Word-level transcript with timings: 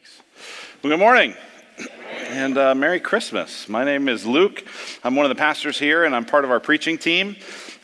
Thanks. 0.00 0.22
Well, 0.82 0.90
good 0.90 0.98
morning. 0.98 1.34
And 2.28 2.56
uh, 2.56 2.74
Merry 2.74 3.00
Christmas. 3.00 3.68
My 3.68 3.84
name 3.84 4.08
is 4.08 4.24
Luke. 4.24 4.64
I'm 5.04 5.14
one 5.14 5.26
of 5.26 5.28
the 5.28 5.34
pastors 5.34 5.78
here, 5.78 6.04
and 6.04 6.16
I'm 6.16 6.24
part 6.24 6.44
of 6.44 6.50
our 6.50 6.60
preaching 6.60 6.96
team 6.96 7.36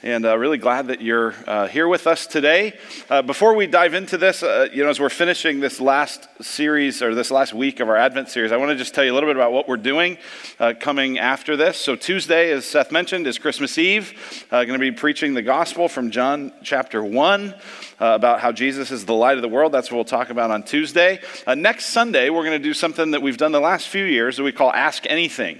and 0.06 0.24
uh, 0.24 0.38
really 0.38 0.56
glad 0.56 0.86
that 0.86 1.02
you're 1.02 1.34
uh, 1.48 1.66
here 1.66 1.88
with 1.88 2.06
us 2.06 2.28
today. 2.28 2.78
Uh, 3.10 3.22
before 3.22 3.56
we 3.56 3.66
dive 3.66 3.92
into 3.92 4.16
this, 4.16 4.44
uh, 4.44 4.68
you 4.72 4.84
know, 4.84 4.88
as 4.88 5.00
we're 5.00 5.08
finishing 5.08 5.58
this 5.58 5.80
last 5.80 6.28
series 6.40 7.02
or 7.02 7.12
this 7.12 7.32
last 7.32 7.52
week 7.52 7.80
of 7.80 7.88
our 7.88 7.96
Advent 7.96 8.28
series, 8.28 8.52
I 8.52 8.56
want 8.56 8.70
to 8.70 8.76
just 8.76 8.94
tell 8.94 9.04
you 9.04 9.12
a 9.12 9.14
little 9.14 9.28
bit 9.28 9.34
about 9.34 9.50
what 9.50 9.66
we're 9.66 9.76
doing 9.76 10.16
uh, 10.60 10.74
coming 10.78 11.18
after 11.18 11.56
this. 11.56 11.76
So, 11.76 11.96
Tuesday, 11.96 12.52
as 12.52 12.64
Seth 12.64 12.92
mentioned, 12.92 13.26
is 13.26 13.36
Christmas 13.36 13.78
Eve. 13.78 14.46
Uh, 14.52 14.62
going 14.62 14.78
to 14.78 14.78
be 14.78 14.92
preaching 14.92 15.34
the 15.34 15.42
gospel 15.42 15.88
from 15.88 16.12
John 16.12 16.52
chapter 16.62 17.02
1 17.02 17.54
about 17.98 18.38
how 18.38 18.52
Jesus 18.52 18.92
is 18.92 19.06
the 19.06 19.14
light 19.14 19.34
of 19.34 19.42
the 19.42 19.48
world. 19.48 19.72
That's 19.72 19.90
what 19.90 19.96
we'll 19.96 20.04
talk 20.04 20.30
about 20.30 20.52
on 20.52 20.62
Tuesday. 20.62 21.18
next 21.48 21.86
Sunday, 21.86 22.30
we're 22.30 22.44
going 22.44 22.62
to 22.62 22.64
do 22.68 22.74
something 22.74 23.10
that 23.10 23.22
we've 23.22 23.38
done 23.38 23.50
the 23.50 23.58
last 23.58 23.88
few 23.88 24.04
years 24.04 24.36
that 24.36 24.44
we 24.44 24.52
call 24.52 24.72
Ask 24.72 25.04
Anything. 25.08 25.58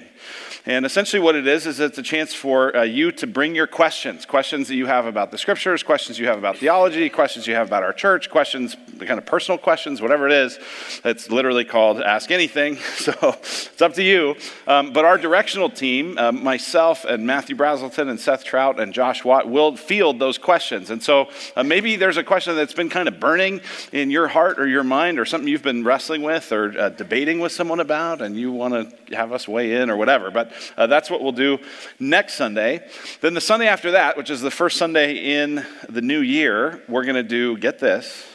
And 0.67 0.85
essentially, 0.85 1.21
what 1.21 1.37
it 1.37 1.47
is, 1.47 1.65
is 1.65 1.79
it's 1.79 1.97
a 1.97 2.03
chance 2.03 2.35
for 2.35 2.77
uh, 2.77 2.83
you 2.83 3.13
to 3.13 3.27
bring 3.27 3.55
your 3.55 3.69
questions 3.69 4.27
questions 4.27 4.67
that 4.67 4.75
you 4.75 4.87
have 4.87 5.07
about 5.07 5.31
the 5.31 5.39
scriptures, 5.39 5.85
questions 5.85 6.19
you 6.19 6.27
have 6.27 6.39
about 6.39 6.59
theology, 6.59 7.09
questions 7.09 7.47
you 7.47 7.55
have 7.55 7.69
about 7.69 7.85
our 7.85 7.93
church, 7.93 8.29
questions, 8.29 8.77
the 8.97 9.07
kind 9.07 9.19
of 9.19 9.27
personal 9.27 9.59
questions, 9.59 10.03
whatever 10.03 10.27
it 10.27 10.33
is. 10.33 10.59
It's 11.05 11.31
literally 11.31 11.65
called 11.65 12.01
Ask 12.01 12.31
Anything. 12.31 12.79
So 13.07 13.13
it's 13.23 13.81
up 13.81 13.95
to 13.95 14.03
you. 14.03 14.35
Um, 14.67 14.93
but 14.93 15.05
our 15.05 15.17
directional 15.17 15.71
team, 15.71 16.19
uh, 16.19 16.33
myself 16.33 17.05
and 17.05 17.25
Matthew 17.25 17.55
Brazelton 17.55 18.09
and 18.09 18.19
Seth 18.19 18.43
Trout 18.43 18.81
and 18.81 18.93
Josh 18.93 19.25
Watt, 19.25 19.49
will 19.49 19.77
field 19.77 20.19
those 20.19 20.39
questions. 20.39 20.91
And 20.91 21.01
so 21.01 21.29
uh, 21.55 21.63
maybe 21.63 21.95
there's 21.95 22.17
a 22.17 22.25
question 22.25 22.57
that's 22.57 22.75
been 22.75 22.89
kind 22.89 23.07
of 23.07 23.21
burning 23.21 23.61
in 23.93 24.11
your 24.11 24.27
heart 24.27 24.59
or 24.59 24.67
your 24.67 24.83
mind 24.83 25.21
or 25.21 25.25
something 25.25 25.47
you've 25.47 25.63
been 25.63 25.85
wrestling 25.85 26.23
with 26.23 26.51
or 26.51 26.77
uh, 26.77 26.89
debating 26.89 27.39
with 27.39 27.53
someone 27.53 27.79
about, 27.79 28.23
and 28.23 28.37
you 28.37 28.51
want 28.51 28.75
to 29.09 29.15
have 29.15 29.31
us 29.31 29.47
weigh 29.47 29.81
in 29.81 29.89
or 29.89 29.97
whatever. 29.97 30.33
But 30.33 30.51
uh, 30.77 30.87
that's 30.87 31.11
what 31.11 31.23
we'll 31.23 31.33
do 31.33 31.59
next 31.99 32.35
Sunday. 32.35 32.87
Then 33.21 33.35
the 33.35 33.41
Sunday 33.41 33.69
after 33.69 33.93
that, 33.93 34.17
which 34.17 34.31
is 34.31 34.41
the 34.41 34.51
first 34.51 34.77
Sunday 34.77 35.43
in 35.43 35.65
the 35.89 36.03
new 36.03 36.21
year, 36.21 36.83
we're 36.89 37.05
going 37.05 37.17
to 37.17 37.23
do, 37.23 37.57
get 37.57 37.79
this, 37.79 38.27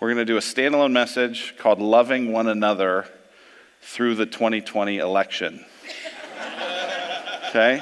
we're 0.00 0.08
going 0.08 0.18
to 0.18 0.24
do 0.24 0.36
a 0.36 0.40
standalone 0.40 0.92
message 0.92 1.54
called 1.58 1.80
Loving 1.80 2.32
One 2.32 2.48
Another 2.48 3.06
Through 3.80 4.16
the 4.16 4.26
2020 4.26 4.98
Election. 4.98 5.64
Okay? 7.50 7.80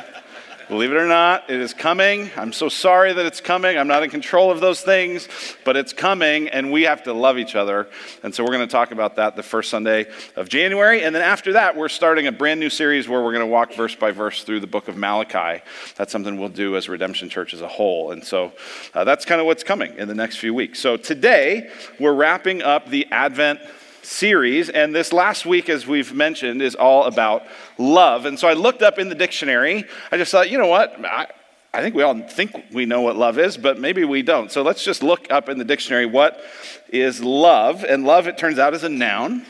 Believe 0.68 0.92
it 0.92 0.96
or 0.96 1.06
not, 1.06 1.50
it 1.50 1.60
is 1.60 1.74
coming. 1.74 2.30
I'm 2.36 2.52
so 2.52 2.70
sorry 2.70 3.12
that 3.12 3.26
it's 3.26 3.40
coming. 3.40 3.76
I'm 3.76 3.86
not 3.86 4.02
in 4.02 4.08
control 4.08 4.50
of 4.50 4.60
those 4.60 4.80
things, 4.80 5.28
but 5.62 5.76
it's 5.76 5.92
coming, 5.92 6.48
and 6.48 6.72
we 6.72 6.84
have 6.84 7.02
to 7.02 7.12
love 7.12 7.36
each 7.36 7.54
other. 7.54 7.86
And 8.22 8.34
so 8.34 8.42
we're 8.42 8.52
going 8.52 8.66
to 8.66 8.72
talk 8.72 8.90
about 8.90 9.16
that 9.16 9.36
the 9.36 9.42
first 9.42 9.68
Sunday 9.68 10.06
of 10.36 10.48
January. 10.48 11.02
And 11.02 11.14
then 11.14 11.22
after 11.22 11.52
that, 11.52 11.76
we're 11.76 11.90
starting 11.90 12.26
a 12.28 12.32
brand 12.32 12.60
new 12.60 12.70
series 12.70 13.06
where 13.08 13.22
we're 13.22 13.32
going 13.32 13.44
to 13.44 13.52
walk 13.52 13.74
verse 13.74 13.94
by 13.94 14.10
verse 14.10 14.42
through 14.42 14.60
the 14.60 14.66
book 14.66 14.88
of 14.88 14.96
Malachi. 14.96 15.62
That's 15.96 16.10
something 16.10 16.38
we'll 16.38 16.48
do 16.48 16.76
as 16.76 16.88
Redemption 16.88 17.28
Church 17.28 17.52
as 17.52 17.60
a 17.60 17.68
whole. 17.68 18.12
And 18.12 18.24
so 18.24 18.52
uh, 18.94 19.04
that's 19.04 19.26
kind 19.26 19.42
of 19.42 19.46
what's 19.46 19.64
coming 19.64 19.94
in 19.98 20.08
the 20.08 20.14
next 20.14 20.36
few 20.36 20.54
weeks. 20.54 20.78
So 20.78 20.96
today, 20.96 21.70
we're 22.00 22.14
wrapping 22.14 22.62
up 22.62 22.88
the 22.88 23.06
Advent 23.10 23.60
series. 24.05 24.69
And 24.69 24.94
this 24.94 25.12
last 25.12 25.47
week, 25.47 25.69
as 25.69 25.86
we've 25.86 26.12
mentioned, 26.12 26.62
is 26.62 26.74
all 26.74 27.05
about 27.05 27.44
love. 27.78 28.27
And 28.27 28.38
so 28.38 28.48
I 28.48 28.52
looked 28.52 28.83
up 28.83 28.98
in 28.98 29.08
the 29.08 29.14
dictionary. 29.14 29.84
I 30.12 30.16
just 30.16 30.30
thought, 30.30 30.50
you 30.50 30.58
know 30.58 30.66
what? 30.66 30.94
I, 31.05 31.27
I 31.72 31.83
think 31.83 31.94
we 31.94 32.02
all 32.02 32.20
think 32.20 32.66
we 32.70 32.86
know 32.86 33.00
what 33.00 33.16
love 33.16 33.38
is, 33.38 33.56
but 33.56 33.80
maybe 33.80 34.05
we 34.05 34.22
don't. 34.22 34.52
So 34.52 34.62
let's 34.62 34.84
just 34.84 35.02
look 35.02 35.30
up 35.30 35.48
in 35.48 35.58
the 35.58 35.64
dictionary 35.64 36.06
what 36.06 36.41
is 36.88 37.22
love. 37.22 37.84
And 37.84 38.05
love, 38.05 38.28
it 38.28 38.38
turns 38.38 38.58
out, 38.58 38.74
is 38.74 38.84
a 38.84 38.88
noun. 38.88 39.44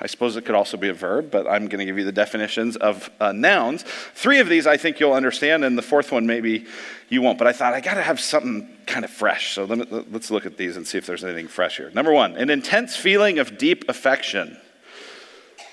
I 0.00 0.06
suppose 0.06 0.36
it 0.36 0.44
could 0.44 0.56
also 0.56 0.76
be 0.76 0.88
a 0.88 0.94
verb, 0.94 1.30
but 1.30 1.46
I'm 1.46 1.68
going 1.68 1.78
to 1.78 1.84
give 1.84 1.98
you 1.98 2.04
the 2.04 2.12
definitions 2.12 2.76
of 2.76 3.10
uh, 3.20 3.32
nouns. 3.32 3.84
Three 4.14 4.40
of 4.40 4.48
these 4.48 4.66
I 4.66 4.76
think 4.76 4.98
you'll 4.98 5.12
understand, 5.12 5.64
and 5.64 5.78
the 5.78 5.82
fourth 5.82 6.10
one 6.10 6.26
maybe 6.26 6.66
you 7.08 7.22
won't. 7.22 7.38
But 7.38 7.46
I 7.46 7.52
thought 7.52 7.74
I 7.74 7.80
got 7.80 7.94
to 7.94 8.02
have 8.02 8.18
something 8.18 8.68
kind 8.86 9.04
of 9.04 9.10
fresh. 9.10 9.54
So 9.54 9.64
let 9.64 9.78
me, 9.78 10.04
let's 10.10 10.30
look 10.30 10.46
at 10.46 10.56
these 10.56 10.76
and 10.76 10.86
see 10.86 10.98
if 10.98 11.06
there's 11.06 11.22
anything 11.22 11.46
fresh 11.46 11.76
here. 11.76 11.90
Number 11.94 12.12
one, 12.12 12.36
an 12.36 12.50
intense 12.50 12.96
feeling 12.96 13.38
of 13.38 13.56
deep 13.56 13.88
affection. 13.88 14.58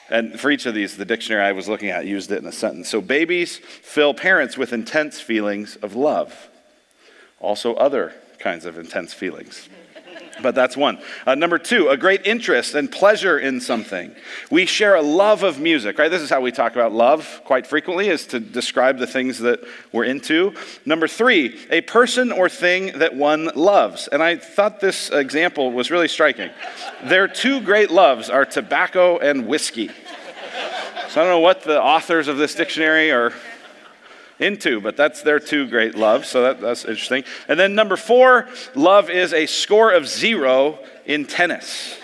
And 0.10 0.40
for 0.40 0.52
each 0.52 0.66
of 0.66 0.76
these, 0.76 0.98
the 0.98 1.06
dictionary 1.06 1.44
I 1.44 1.54
was 1.54 1.68
looking 1.68 1.90
at 1.90 2.06
used 2.06 2.32
it 2.32 2.38
in 2.38 2.46
a 2.46 2.52
sentence. 2.52 2.90
So 2.90 3.02
babies 3.02 3.58
fill 3.58 4.14
parents 4.14 4.58
with 4.58 4.72
intense 4.72 5.20
feelings 5.20 5.78
of 5.78 5.96
love. 5.96 6.50
Also, 7.40 7.74
other 7.76 8.14
kinds 8.38 8.66
of 8.66 8.78
intense 8.78 9.14
feelings 9.14 9.68
but 10.42 10.56
that's 10.56 10.76
one. 10.76 11.00
Uh, 11.26 11.36
number 11.36 11.58
two, 11.58 11.90
a 11.90 11.98
great 11.98 12.26
interest 12.26 12.76
and 12.76 12.92
pleasure 12.92 13.38
in 13.38 13.62
something. 13.62 14.16
We 14.50 14.66
share 14.66 14.96
a 14.96 15.02
love 15.02 15.44
of 15.44 15.60
music, 15.60 15.98
right? 15.98 16.10
This 16.10 16.22
is 16.22 16.30
how 16.30 16.42
we 16.42 16.52
talk 16.52 16.74
about 16.74 16.92
love 16.92 17.42
quite 17.46 17.68
frequently, 17.68 18.10
is 18.10 18.26
to 18.28 18.40
describe 18.40 18.98
the 18.98 19.08
things 19.08 19.40
that 19.40 19.62
we're 19.92 20.06
into. 20.06 20.54
Number 20.86 21.08
three, 21.08 21.60
a 21.70 21.82
person 21.82 22.32
or 22.32 22.50
thing 22.50 23.00
that 23.00 23.16
one 23.16 23.52
loves. 23.56 24.08
And 24.08 24.22
I 24.24 24.38
thought 24.38 24.80
this 24.80 25.10
example 25.10 25.72
was 25.72 25.92
really 25.92 26.08
striking. 26.08 26.50
Their 27.04 27.28
two 27.28 27.62
great 27.62 27.92
loves 27.92 28.30
are 28.30 28.46
tobacco 28.46 29.18
and 29.18 29.48
whiskey. 29.48 29.90
So 31.10 31.20
I 31.20 31.26
don't 31.26 31.34
know 31.34 31.40
what 31.40 31.64
the 31.64 31.82
authors 31.82 32.28
of 32.30 32.38
this 32.38 32.56
dictionary 32.56 33.12
are 33.12 33.34
into, 34.42 34.82
but 34.82 34.98
that's 34.98 35.22
their 35.22 35.40
two 35.40 35.68
great 35.68 35.96
loves, 35.96 36.28
so 36.28 36.42
that, 36.42 36.60
that's 36.60 36.84
interesting. 36.84 37.24
And 37.48 37.60
then 37.60 37.76
number 37.76 37.96
four, 37.96 38.48
love 38.76 39.10
is 39.10 39.34
a 39.34 39.46
score 39.46 39.92
of 39.92 40.08
zero 40.08 40.80
in 41.06 41.26
tennis. 41.26 41.98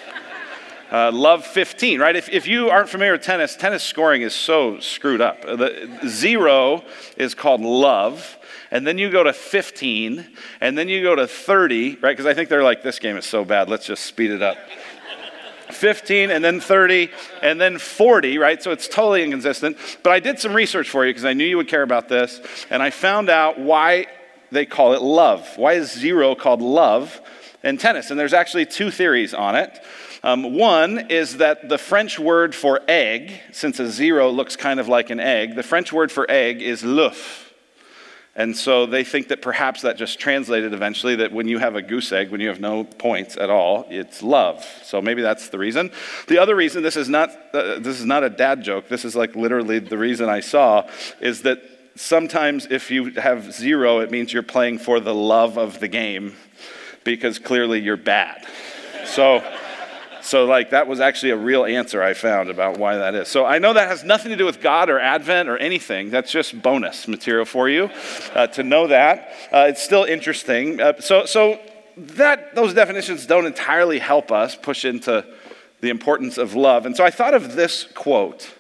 Uh, 0.90 1.12
love 1.12 1.46
15, 1.46 2.00
right? 2.00 2.16
If, 2.16 2.30
if 2.30 2.48
you 2.48 2.70
aren't 2.70 2.88
familiar 2.88 3.12
with 3.12 3.22
tennis, 3.22 3.58
tennis 3.58 3.84
scoring 3.84 4.22
is 4.22 4.34
so 4.34 4.80
screwed 4.80 5.20
up. 5.20 5.42
The 5.42 6.00
zero 6.08 6.84
is 7.18 7.36
called 7.36 7.60
love, 7.60 8.38
and 8.72 8.88
then 8.88 8.98
you 8.98 9.12
go 9.12 9.22
to 9.24 9.34
15, 9.34 10.26
and 10.62 10.78
then 10.78 10.88
you 10.88 11.04
go 11.04 11.14
to 11.14 11.28
30, 11.28 11.98
right? 12.02 12.14
Because 12.16 12.26
I 12.26 12.34
think 12.34 12.48
they're 12.48 12.64
like, 12.64 12.84
this 12.84 13.00
game 13.00 13.18
is 13.18 13.26
so 13.26 13.44
bad, 13.44 13.70
let's 13.70 13.86
just 13.86 14.06
speed 14.06 14.32
it 14.32 14.42
up. 14.42 14.58
15 15.72 16.32
and 16.32 16.44
then 16.44 16.60
30 16.60 17.10
and 17.42 17.60
then 17.60 17.78
40, 17.78 18.38
right? 18.38 18.62
So 18.62 18.72
it's 18.72 18.88
totally 18.88 19.24
inconsistent. 19.24 19.78
But 20.04 20.14
I 20.14 20.20
did 20.20 20.40
some 20.40 20.54
research 20.54 20.90
for 20.90 21.06
you 21.06 21.12
because 21.12 21.26
I 21.26 21.34
knew 21.34 21.46
you 21.46 21.58
would 21.58 21.68
care 21.68 21.84
about 21.84 22.10
this. 22.10 22.42
And 22.70 22.82
I 22.82 22.90
found 22.90 23.30
out 23.30 23.60
why 23.60 24.08
they 24.52 24.66
call 24.66 24.94
it 24.94 25.02
love. 25.02 25.58
Why 25.58 25.74
is 25.74 25.92
zero 25.92 26.36
called 26.36 26.62
love 26.62 27.20
in 27.64 27.78
tennis? 27.78 28.12
And 28.12 28.20
there's 28.20 28.34
actually 28.34 28.66
two 28.66 28.92
theories 28.92 29.34
on 29.34 29.56
it. 29.56 29.80
Um, 30.24 30.56
one 30.56 31.12
is 31.12 31.38
that 31.38 31.70
the 31.70 31.78
French 31.78 32.20
word 32.20 32.56
for 32.56 32.82
egg, 32.88 33.34
since 33.52 33.80
a 33.80 33.90
zero 33.90 34.30
looks 34.30 34.56
kind 34.56 34.80
of 34.80 34.88
like 34.88 35.10
an 35.10 35.20
egg, 35.20 35.56
the 35.56 35.64
French 35.64 35.94
word 35.94 36.12
for 36.12 36.30
egg 36.30 36.62
is 36.62 36.84
l'œuf. 36.84 37.47
And 38.38 38.56
so 38.56 38.86
they 38.86 39.04
think 39.04 39.30
that 39.30 39.42
perhaps 39.42 39.82
that 39.82 39.98
just 39.98 40.20
translated 40.20 40.72
eventually 40.72 41.16
that 41.16 41.32
when 41.32 41.48
you 41.48 41.58
have 41.58 41.76
a 41.76 41.82
goose 41.82 42.12
egg, 42.12 42.30
when 42.30 42.40
you 42.40 42.50
have 42.50 42.60
no 42.60 42.84
points 42.84 43.36
at 43.36 43.50
all, 43.50 43.88
it's 43.90 44.22
love. 44.22 44.64
So 44.84 45.02
maybe 45.02 45.24
that's 45.24 45.50
the 45.50 45.58
reason. 45.58 45.92
The 46.28 46.38
other 46.38 46.56
reason, 46.56 46.84
this 46.84 46.96
is 46.96 47.10
not, 47.10 47.32
uh, 47.52 47.80
this 47.80 48.00
is 48.00 48.06
not 48.06 48.24
a 48.24 48.30
dad 48.30 48.64
joke, 48.64 48.90
this 48.90 49.04
is 49.04 49.16
like 49.16 49.36
literally 49.36 49.80
the 49.80 49.98
reason 49.98 50.30
I 50.30 50.42
saw, 50.42 50.88
is 51.20 51.42
that 51.42 51.64
sometimes 51.96 52.68
if 52.70 52.92
you 52.92 53.12
have 53.14 53.52
zero, 53.52 54.02
it 54.02 54.12
means 54.12 54.32
you're 54.32 54.44
playing 54.44 54.78
for 54.78 55.00
the 55.00 55.16
love 55.16 55.58
of 55.58 55.80
the 55.80 55.88
game 55.88 56.36
because 57.04 57.40
clearly 57.40 57.80
you're 57.80 57.98
bad. 57.98 58.46
So. 59.06 59.44
So, 60.28 60.44
like, 60.44 60.72
that 60.72 60.88
was 60.88 61.00
actually 61.00 61.30
a 61.30 61.38
real 61.38 61.64
answer 61.64 62.04
I 62.04 62.14
found 62.14 62.50
about 62.50 62.78
why 62.78 62.98
that 62.98 63.16
is. 63.16 63.30
So, 63.30 63.46
I 63.46 63.60
know 63.60 63.72
that 63.72 63.88
has 63.88 64.04
nothing 64.04 64.30
to 64.32 64.36
do 64.36 64.46
with 64.46 64.60
God 64.60 64.90
or 64.90 65.00
Advent 65.00 65.48
or 65.48 65.56
anything. 65.56 66.10
That's 66.10 66.30
just 66.30 66.62
bonus 66.62 67.08
material 67.08 67.46
for 67.46 67.70
you 67.70 67.90
uh, 68.36 68.48
to 68.48 68.64
know 68.64 68.88
that. 68.88 69.32
Uh, 69.54 69.68
it's 69.70 69.82
still 69.82 70.04
interesting. 70.04 70.82
Uh, 70.82 71.00
so, 71.00 71.26
so 71.26 71.62
that 71.96 72.56
those 72.56 72.74
definitions 72.74 73.26
don't 73.26 73.46
entirely 73.46 74.00
help 74.00 74.30
us 74.34 74.54
push 74.54 74.84
into 74.84 75.26
the 75.80 75.90
importance 75.90 76.38
of 76.38 76.56
love. 76.56 76.86
And 76.86 76.98
so, 76.98 77.06
I 77.06 77.10
thought 77.10 77.34
of 77.34 77.56
this 77.56 77.86
quote 77.86 78.54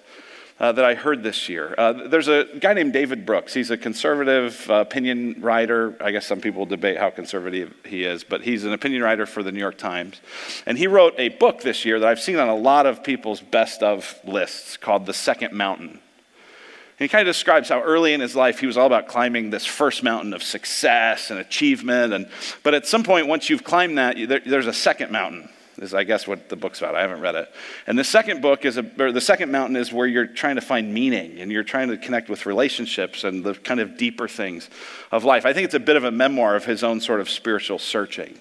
uh, 0.60 0.72
that 0.72 0.84
I 0.84 0.96
heard 0.96 1.24
this 1.24 1.50
year. 1.50 1.76
Uh, 1.78 1.94
there's 2.08 2.28
a 2.28 2.46
guy 2.60 2.74
named 2.74 2.94
David 2.94 3.26
Brooks. 3.26 3.54
He's 3.54 3.70
a 3.70 3.78
conservative 3.78 4.68
uh, 4.70 4.76
opinion 4.76 5.36
writer. 5.40 5.96
I 6.02 6.12
guess 6.12 6.26
some 6.26 6.42
people 6.42 6.66
debate 6.66 6.98
how 6.98 7.10
conservative 7.10 7.74
he 7.86 8.04
is, 8.04 8.24
but 8.24 8.42
he's 8.42 8.64
an 8.64 8.74
opinion 8.74 9.04
writer 9.04 9.26
for 9.26 9.44
the 9.44 9.52
New 9.52 9.60
York 9.60 9.78
Times. 9.78 10.20
And 10.66 10.78
he 10.78 10.88
wrote 10.88 11.14
a 11.18 11.30
book 11.30 11.62
this 11.62 11.86
year 11.86 12.00
that 12.00 12.08
I've 12.08 12.20
seen 12.20 12.38
on 12.38 12.50
a 12.50 12.56
lot 12.56 12.86
of 12.86 13.04
people's 13.04 13.42
best 13.42 13.84
of 13.84 14.20
lists 14.24 14.78
called 14.78 15.06
The 15.06 15.14
Second 15.14 15.54
Mountain. 15.54 15.90
And 15.90 17.06
he 17.06 17.08
kind 17.08 17.28
of 17.28 17.32
describes 17.32 17.70
how 17.70 17.82
early 17.82 18.14
in 18.14 18.22
his 18.22 18.36
life 18.36 18.60
he 18.60 18.66
was 18.66 18.76
all 18.76 18.88
about 18.88 19.08
climbing 19.08 19.52
this 19.52 19.66
first 19.66 20.02
mountain 20.02 20.34
of 20.34 20.42
success 20.42 21.30
and 21.30 21.40
achievement. 21.40 22.14
And, 22.14 22.28
but 22.64 22.74
at 22.74 22.88
some 22.88 23.04
point, 23.04 23.28
once 23.28 23.52
you've 23.52 23.64
climbed 23.64 24.00
that, 24.00 24.18
there, 24.28 24.42
there's 24.44 24.66
a 24.66 24.74
second 24.74 25.12
mountain 25.12 25.50
is 25.78 25.94
I 25.94 26.04
guess 26.04 26.28
what 26.28 26.50
the 26.50 26.56
book's 26.56 26.80
about. 26.80 26.96
I 26.96 27.02
haven't 27.02 27.22
read 27.22 27.36
it. 27.36 27.52
And 27.86 27.98
the 27.98 28.04
second 28.04 28.42
book 28.42 28.66
is 28.66 28.78
a, 28.78 28.86
or 29.00 29.12
the 29.12 29.22
second 29.22 29.52
mountain 29.52 29.76
is 29.76 29.94
where 29.94 30.08
you're 30.08 30.28
trying 30.28 30.56
to 30.56 30.62
find 30.62 30.94
meaning 30.94 31.40
and 31.40 31.52
you're 31.52 31.64
trying 31.64 31.90
to 31.90 31.98
connect 31.98 32.30
with 32.30 32.46
relationships 32.46 33.24
and 33.24 33.44
the 33.44 33.54
kind 33.54 33.80
of 33.80 33.98
deeper 33.98 34.28
things 34.28 34.70
of 35.12 35.24
life. 35.24 35.46
I 35.46 35.54
think 35.54 35.66
it's 35.66 35.76
a 35.76 35.80
bit 35.80 35.96
of 35.96 36.04
a 36.04 36.12
memoir 36.12 36.56
of 36.56 36.66
his 36.66 36.84
own 36.84 37.00
sort 37.00 37.20
of 37.20 37.30
spiritual 37.30 37.80
searching. 37.80 38.40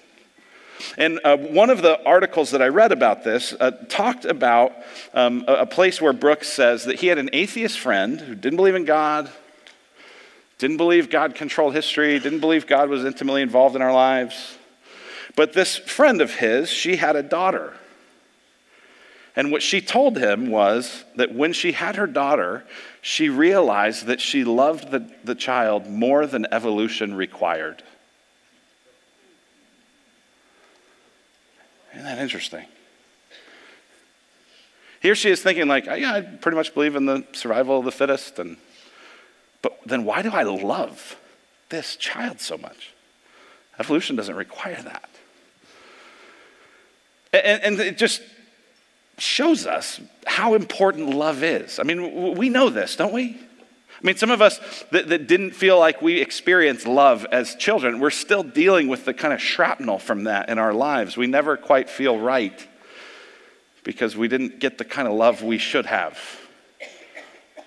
And 0.97 1.19
uh, 1.23 1.37
one 1.37 1.69
of 1.69 1.81
the 1.81 2.03
articles 2.05 2.51
that 2.51 2.61
I 2.61 2.67
read 2.67 2.91
about 2.91 3.23
this 3.23 3.53
uh, 3.59 3.71
talked 3.89 4.25
about 4.25 4.73
um, 5.13 5.43
a, 5.47 5.53
a 5.53 5.65
place 5.65 6.01
where 6.01 6.13
Brooks 6.13 6.47
says 6.47 6.85
that 6.85 6.99
he 6.99 7.07
had 7.07 7.17
an 7.17 7.29
atheist 7.33 7.79
friend 7.79 8.19
who 8.19 8.35
didn't 8.35 8.57
believe 8.57 8.75
in 8.75 8.85
God, 8.85 9.29
didn't 10.57 10.77
believe 10.77 11.09
God 11.09 11.35
controlled 11.35 11.73
history, 11.73 12.19
didn't 12.19 12.39
believe 12.39 12.67
God 12.67 12.89
was 12.89 13.05
intimately 13.05 13.41
involved 13.41 13.75
in 13.75 13.81
our 13.81 13.93
lives. 13.93 14.56
But 15.37 15.53
this 15.53 15.77
friend 15.77 16.19
of 16.19 16.33
his, 16.33 16.67
she 16.67 16.95
had 16.95 17.15
a 17.15 17.21
daughter. 17.21 17.75
And 19.35 19.51
what 19.51 19.61
she 19.61 19.81
told 19.81 20.17
him 20.17 20.47
was 20.49 21.05
that 21.15 21.31
when 21.31 21.53
she 21.53 21.73
had 21.73 21.95
her 21.95 22.07
daughter, 22.07 22.65
she 23.03 23.29
realized 23.29 24.07
that 24.07 24.19
she 24.19 24.43
loved 24.43 24.89
the, 24.89 25.07
the 25.23 25.35
child 25.35 25.85
more 25.85 26.25
than 26.25 26.47
evolution 26.51 27.13
required. 27.13 27.83
Isn't 31.93 32.05
that 32.05 32.17
interesting? 32.17 32.65
Here 35.01 35.13
she 35.13 35.29
is 35.29 35.43
thinking, 35.43 35.67
like, 35.67 35.85
yeah, 35.85 36.13
I 36.13 36.21
pretty 36.21 36.55
much 36.55 36.73
believe 36.73 36.95
in 36.95 37.05
the 37.05 37.23
survival 37.33 37.77
of 37.77 37.85
the 37.85 37.91
fittest. 37.91 38.39
And, 38.39 38.57
but 39.61 39.77
then 39.85 40.03
why 40.03 40.23
do 40.23 40.31
I 40.31 40.41
love 40.41 41.15
this 41.69 41.95
child 41.95 42.41
so 42.41 42.57
much? 42.57 42.95
Evolution 43.77 44.15
doesn't 44.15 44.35
require 44.35 44.81
that. 44.81 45.07
And, 47.43 47.63
and 47.63 47.79
it 47.79 47.97
just 47.97 48.21
shows 49.17 49.65
us 49.65 49.99
how 50.25 50.53
important 50.53 51.09
love 51.09 51.43
is. 51.43 51.79
I 51.79 51.83
mean, 51.83 52.35
we 52.35 52.49
know 52.49 52.69
this, 52.69 52.95
don't 52.95 53.13
we? 53.13 53.37
I 53.99 54.05
mean, 54.05 54.15
some 54.15 54.29
of 54.29 54.43
us 54.43 54.59
that, 54.91 55.09
that, 55.09 55.27
didn't 55.27 55.51
feel 55.51 55.79
like 55.79 56.03
we 56.03 56.21
experienced 56.21 56.85
love 56.85 57.25
as 57.31 57.55
children, 57.55 57.99
we're 57.99 58.11
still 58.11 58.43
dealing 58.43 58.89
with 58.89 59.05
the 59.05 59.13
kind 59.13 59.33
of 59.33 59.41
shrapnel 59.41 59.97
from 59.97 60.25
that 60.25 60.49
in 60.49 60.59
our 60.59 60.73
lives. 60.73 61.17
We 61.17 61.25
never 61.25 61.57
quite 61.57 61.89
feel 61.89 62.19
right 62.19 62.67
because 63.83 64.15
we 64.15 64.27
didn't 64.27 64.59
get 64.59 64.77
the 64.77 64.85
kind 64.85 65.07
of 65.07 65.15
love 65.15 65.41
we 65.41 65.57
should 65.57 65.87
have. 65.87 66.19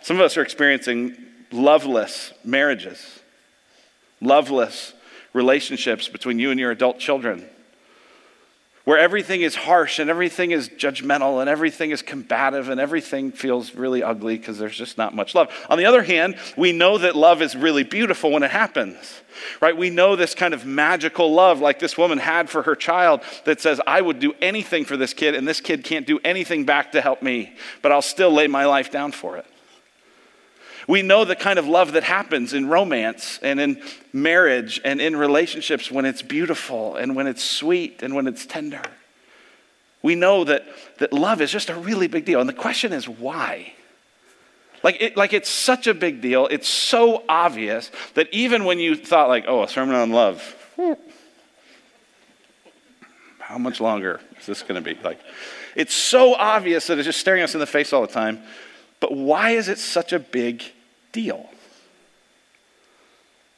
Some 0.03 0.19
of 0.19 0.23
us 0.23 0.37
are 0.37 0.43
experiencing 0.43 1.17
loveless 1.51 2.33
marriages, 2.45 3.21
loveless 4.21 4.95
relationships 5.33 6.09
between 6.09 6.39
you 6.39 6.53
and 6.53 6.61
your 6.61 6.71
adult 6.71 7.01
children 7.01 7.45
where 8.85 8.99
everything 8.99 9.43
is 9.43 9.55
harsh 9.55 9.99
and 9.99 10.09
everything 10.09 10.53
is 10.53 10.69
judgmental 10.69 11.41
and 11.41 11.51
everything 11.51 11.91
is 11.91 12.01
combative 12.01 12.69
and 12.71 12.81
everything 12.81 13.31
feels 13.31 13.75
really 13.75 14.03
ugly 14.03 14.39
because 14.39 14.59
there's 14.59 14.77
just 14.77 14.97
not 14.97 15.15
much 15.15 15.35
love. 15.35 15.53
On 15.69 15.77
the 15.77 15.85
other 15.85 16.03
hand, 16.03 16.37
we 16.57 16.73
know 16.73 16.97
that 16.99 17.15
love 17.15 17.43
is 17.43 17.55
really 17.55 17.85
beautiful 17.85 18.31
when 18.31 18.43
it 18.43 18.51
happens, 18.51 19.21
right? 19.61 19.77
We 19.77 19.91
know 19.91 20.17
this 20.17 20.35
kind 20.35 20.55
of 20.55 20.65
magical 20.65 21.33
love 21.33 21.61
like 21.61 21.79
this 21.79 21.99
woman 21.99 22.19
had 22.19 22.49
for 22.49 22.63
her 22.63 22.75
child 22.75 23.21
that 23.45 23.61
says, 23.61 23.81
I 23.87 24.01
would 24.01 24.19
do 24.19 24.33
anything 24.41 24.87
for 24.87 24.97
this 24.97 25.13
kid 25.13 25.35
and 25.35 25.47
this 25.47 25.61
kid 25.61 25.85
can't 25.85 26.07
do 26.07 26.19
anything 26.25 26.65
back 26.65 26.93
to 26.93 27.03
help 27.03 27.23
me, 27.23 27.55
but 27.83 27.93
I'll 27.93 28.03
still 28.03 28.33
lay 28.33 28.47
my 28.47 28.65
life 28.65 28.91
down 28.91 29.13
for 29.13 29.37
it. 29.37 29.47
We 30.91 31.03
know 31.03 31.25
the 31.25 31.37
kind 31.37 31.61
of 31.61 31.69
love 31.69 31.93
that 31.93 32.03
happens 32.03 32.53
in 32.53 32.67
romance 32.67 33.39
and 33.45 33.61
in 33.61 33.81
marriage 34.13 34.81
and 34.85 35.01
in 35.01 35.15
relationships 35.15 35.89
when 35.89 36.05
it's 36.05 36.21
beautiful 36.21 36.97
and 36.97 37.15
when 37.15 37.29
it's 37.29 37.45
sweet 37.45 38.03
and 38.03 38.13
when 38.13 38.27
it's 38.27 38.45
tender. 38.45 38.83
We 40.03 40.17
know 40.17 40.43
that, 40.43 40.67
that 40.99 41.13
love 41.13 41.41
is 41.41 41.53
just 41.53 41.71
a 41.71 41.77
really 41.77 42.09
big 42.09 42.25
deal. 42.25 42.41
And 42.41 42.49
the 42.49 42.55
question 42.55 42.93
is 42.93 43.09
why? 43.09 43.73
Like, 44.83 45.01
it, 45.01 45.17
like 45.17 45.33
it's 45.33 45.49
such 45.49 45.87
a 45.87 45.95
big 45.95 46.21
deal. 46.23 46.49
It's 46.49 46.69
so 46.69 47.23
obvious 47.29 47.93
that 48.15 48.27
even 48.33 48.65
when 48.65 48.81
you 48.81 48.97
thought, 48.97 49.29
like, 49.29 49.45
oh, 49.47 49.63
a 49.63 49.69
sermon 49.69 49.95
on 49.95 50.11
love, 50.11 50.43
how 53.39 53.59
much 53.59 53.81
longer 53.81 54.21
is 54.41 54.47
this 54.47 54.63
going 54.63 54.75
to 54.75 54.95
be? 54.95 55.01
Like, 55.05 55.21
it's 55.77 55.95
so 55.95 56.35
obvious 56.35 56.89
that 56.89 56.99
it's 56.99 57.07
just 57.07 57.21
staring 57.21 57.45
us 57.45 57.55
in 57.55 57.61
the 57.61 57.67
face 57.67 57.93
all 57.93 58.01
the 58.01 58.13
time. 58.13 58.43
But 58.99 59.15
why 59.15 59.51
is 59.51 59.69
it 59.69 59.79
such 59.79 60.13
a 60.13 60.19
big 60.19 60.65
deal? 61.13 61.51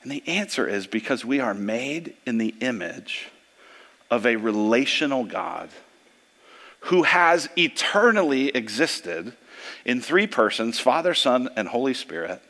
And 0.02 0.10
the 0.10 0.22
answer 0.26 0.66
is 0.66 0.86
because 0.86 1.24
we 1.24 1.40
are 1.40 1.54
made 1.54 2.14
in 2.26 2.38
the 2.38 2.54
image 2.60 3.28
of 4.10 4.26
a 4.26 4.36
relational 4.36 5.24
God 5.24 5.70
who 6.86 7.04
has 7.04 7.48
eternally 7.56 8.48
existed 8.48 9.32
in 9.84 10.00
three 10.00 10.26
persons 10.26 10.80
Father, 10.80 11.14
Son, 11.14 11.48
and 11.56 11.68
Holy 11.68 11.94
Spirit. 11.94 12.42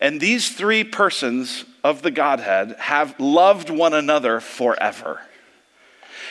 And 0.00 0.20
these 0.20 0.50
three 0.50 0.84
persons 0.84 1.64
of 1.84 2.02
the 2.02 2.10
Godhead 2.10 2.74
have 2.78 3.18
loved 3.20 3.70
one 3.70 3.94
another 3.94 4.40
forever. 4.40 5.20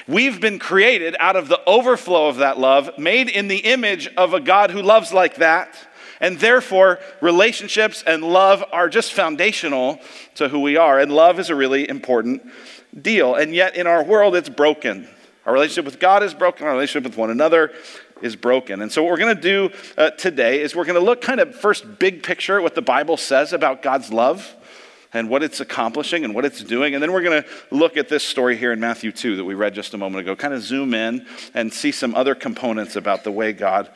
We've 0.07 0.41
been 0.41 0.59
created 0.59 1.15
out 1.19 1.37
of 1.37 1.47
the 1.47 1.61
overflow 1.65 2.27
of 2.27 2.37
that 2.37 2.59
love, 2.59 2.97
made 2.97 3.29
in 3.29 3.47
the 3.47 3.59
image 3.59 4.07
of 4.17 4.33
a 4.33 4.41
God 4.41 4.71
who 4.71 4.81
loves 4.81 5.13
like 5.13 5.35
that 5.35 5.73
and 6.19 6.39
therefore, 6.39 6.99
relationships 7.21 8.03
and 8.05 8.23
love 8.23 8.63
are 8.71 8.89
just 8.89 9.13
foundational 9.13 9.99
to 10.35 10.49
who 10.49 10.59
we 10.59 10.77
are. 10.77 10.99
And 10.99 11.11
love 11.11 11.39
is 11.39 11.49
a 11.49 11.55
really 11.55 11.87
important 11.87 12.43
deal. 12.99 13.35
And 13.35 13.53
yet, 13.53 13.75
in 13.75 13.87
our 13.87 14.03
world, 14.03 14.35
it's 14.35 14.49
broken. 14.49 15.07
Our 15.45 15.53
relationship 15.53 15.85
with 15.85 15.99
God 15.99 16.23
is 16.23 16.33
broken, 16.33 16.67
our 16.67 16.73
relationship 16.73 17.09
with 17.09 17.17
one 17.17 17.29
another 17.29 17.73
is 18.21 18.35
broken. 18.35 18.81
And 18.81 18.91
so, 18.91 19.03
what 19.03 19.11
we're 19.11 19.17
going 19.17 19.35
to 19.35 19.41
do 19.41 19.69
uh, 19.97 20.11
today 20.11 20.61
is 20.61 20.75
we're 20.75 20.85
going 20.85 20.99
to 20.99 21.05
look 21.05 21.21
kind 21.21 21.39
of 21.39 21.55
first 21.55 21.99
big 21.99 22.23
picture 22.23 22.57
at 22.57 22.63
what 22.63 22.75
the 22.75 22.81
Bible 22.81 23.17
says 23.17 23.51
about 23.51 23.81
God's 23.81 24.13
love 24.13 24.55
and 25.13 25.29
what 25.29 25.43
it's 25.43 25.59
accomplishing 25.59 26.23
and 26.23 26.33
what 26.33 26.45
it's 26.45 26.63
doing. 26.63 26.93
And 26.93 27.03
then 27.03 27.11
we're 27.11 27.21
going 27.21 27.43
to 27.43 27.49
look 27.69 27.97
at 27.97 28.09
this 28.09 28.23
story 28.23 28.57
here 28.57 28.71
in 28.71 28.79
Matthew 28.79 29.11
2 29.11 29.35
that 29.35 29.45
we 29.45 29.53
read 29.53 29.75
just 29.75 29.93
a 29.93 29.97
moment 29.97 30.21
ago, 30.21 30.35
kind 30.35 30.53
of 30.53 30.61
zoom 30.61 30.93
in 30.93 31.27
and 31.53 31.71
see 31.71 31.91
some 31.91 32.15
other 32.15 32.33
components 32.33 32.95
about 32.95 33.23
the 33.23 33.31
way 33.31 33.53
God 33.53 33.91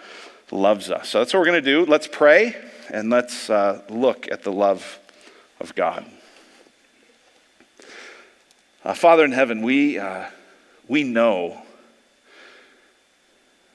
loves 0.51 0.89
us. 0.89 1.09
So 1.09 1.19
that's 1.19 1.33
what 1.33 1.39
we're 1.39 1.45
going 1.45 1.63
to 1.63 1.85
do. 1.85 1.85
Let's 1.85 2.07
pray 2.07 2.55
and 2.89 3.09
let's 3.09 3.49
uh, 3.49 3.81
look 3.89 4.31
at 4.31 4.43
the 4.43 4.51
love 4.51 4.99
of 5.59 5.75
God. 5.75 6.05
Uh, 8.83 8.93
Father 8.93 9.25
in 9.25 9.31
heaven, 9.31 9.61
we, 9.61 9.99
uh, 9.99 10.25
we 10.87 11.03
know 11.03 11.61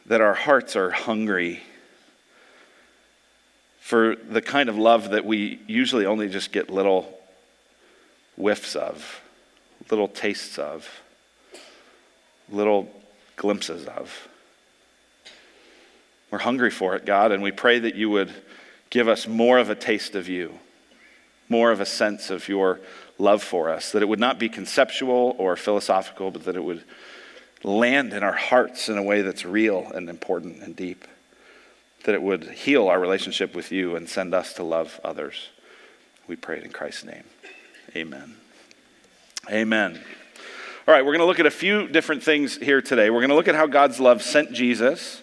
that 0.07 0.21
our 0.21 0.35
hearts 0.35 0.75
are 0.75 0.91
hungry 0.91 1.63
for 3.81 4.17
the 4.17 4.41
kind 4.41 4.69
of 4.69 4.79
love 4.79 5.11
that 5.11 5.27
we 5.27 5.61
usually 5.67 6.07
only 6.07 6.29
just 6.29 6.53
get 6.53 6.71
little 6.71 7.19
whiffs 8.37 8.75
of, 8.75 9.21
little 9.91 10.09
tastes 10.09 10.59
of, 10.59 10.89
little 12.49 12.89
glimpses 13.37 13.87
of. 13.87 14.29
We're 16.33 16.39
hungry 16.39 16.71
for 16.71 16.97
it, 16.97 17.05
God, 17.05 17.31
and 17.31 17.43
we 17.43 17.53
pray 17.53 17.79
that 17.79 17.95
you 17.95 18.09
would 18.09 18.33
give 18.89 19.07
us 19.07 19.29
more 19.29 19.59
of 19.59 19.69
a 19.69 19.75
taste 19.75 20.15
of 20.15 20.31
you, 20.31 20.59
more 21.51 21.71
of 21.71 21.79
a 21.79 21.85
sense 21.85 22.31
of 22.31 22.49
your 22.49 22.81
love 23.19 23.43
for 23.43 23.69
us, 23.69 23.93
that 23.93 24.01
it 24.01 24.09
would 24.09 24.19
not 24.19 24.39
be 24.39 24.49
conceptual 24.49 25.37
or 25.39 25.57
philosophical, 25.57 26.31
but 26.31 26.45
that 26.45 26.57
it 26.57 26.65
would 26.65 26.85
land 27.63 28.15
in 28.15 28.23
our 28.23 28.33
hearts 28.33 28.89
in 28.89 28.97
a 28.97 29.03
way 29.03 29.21
that's 29.21 29.45
real 29.45 29.93
and 29.95 30.09
important 30.09 30.63
and 30.63 30.75
deep, 30.75 31.05
that 32.05 32.15
it 32.15 32.23
would 32.23 32.45
heal 32.45 32.89
our 32.89 32.99
relationship 32.99 33.55
with 33.55 33.71
you 33.71 33.95
and 33.95 34.09
send 34.09 34.33
us 34.33 34.55
to 34.55 34.63
love 34.63 35.01
others. 35.05 35.51
We 36.29 36.37
pray 36.37 36.57
it 36.57 36.65
in 36.65 36.73
Christ's 36.73 37.05
name. 37.05 37.25
Amen. 37.95 38.37
Amen. 39.51 40.01
All 40.89 40.95
right, 40.95 41.05
we're 41.05 41.13
going 41.13 41.19
to 41.19 41.27
look 41.27 41.41
at 41.41 41.47
a 41.47 41.51
few 41.51 41.89
different 41.89 42.23
things 42.23 42.57
here 42.57 42.81
today. 42.81 43.11
We're 43.11 43.21
going 43.21 43.29
to 43.29 43.37
look 43.37 43.49
at 43.49 43.55
how 43.55 43.67
God's 43.67 44.01
love 44.01 44.23
sent 44.23 44.55
Jesus 44.55 45.23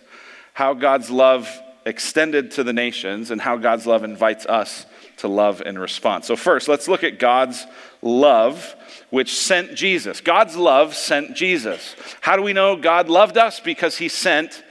how 0.59 0.73
God's 0.73 1.09
love 1.09 1.61
extended 1.85 2.51
to 2.51 2.65
the 2.65 2.73
nations 2.73 3.31
and 3.31 3.39
how 3.39 3.55
God's 3.55 3.87
love 3.87 4.03
invites 4.03 4.45
us 4.45 4.85
to 5.15 5.29
love 5.29 5.61
in 5.65 5.79
response. 5.79 6.27
So, 6.27 6.35
first, 6.35 6.67
let's 6.67 6.89
look 6.89 7.05
at 7.05 7.17
God's 7.17 7.65
love, 8.01 8.75
which 9.09 9.39
sent 9.39 9.73
Jesus. 9.73 10.19
God's 10.19 10.57
love 10.57 10.95
sent 10.95 11.33
Jesus. 11.33 11.95
How 12.19 12.35
do 12.35 12.41
we 12.41 12.51
know 12.51 12.75
God 12.75 13.07
loved 13.07 13.37
us? 13.37 13.61
Because 13.61 13.97
he 13.97 14.09
sent 14.09 14.61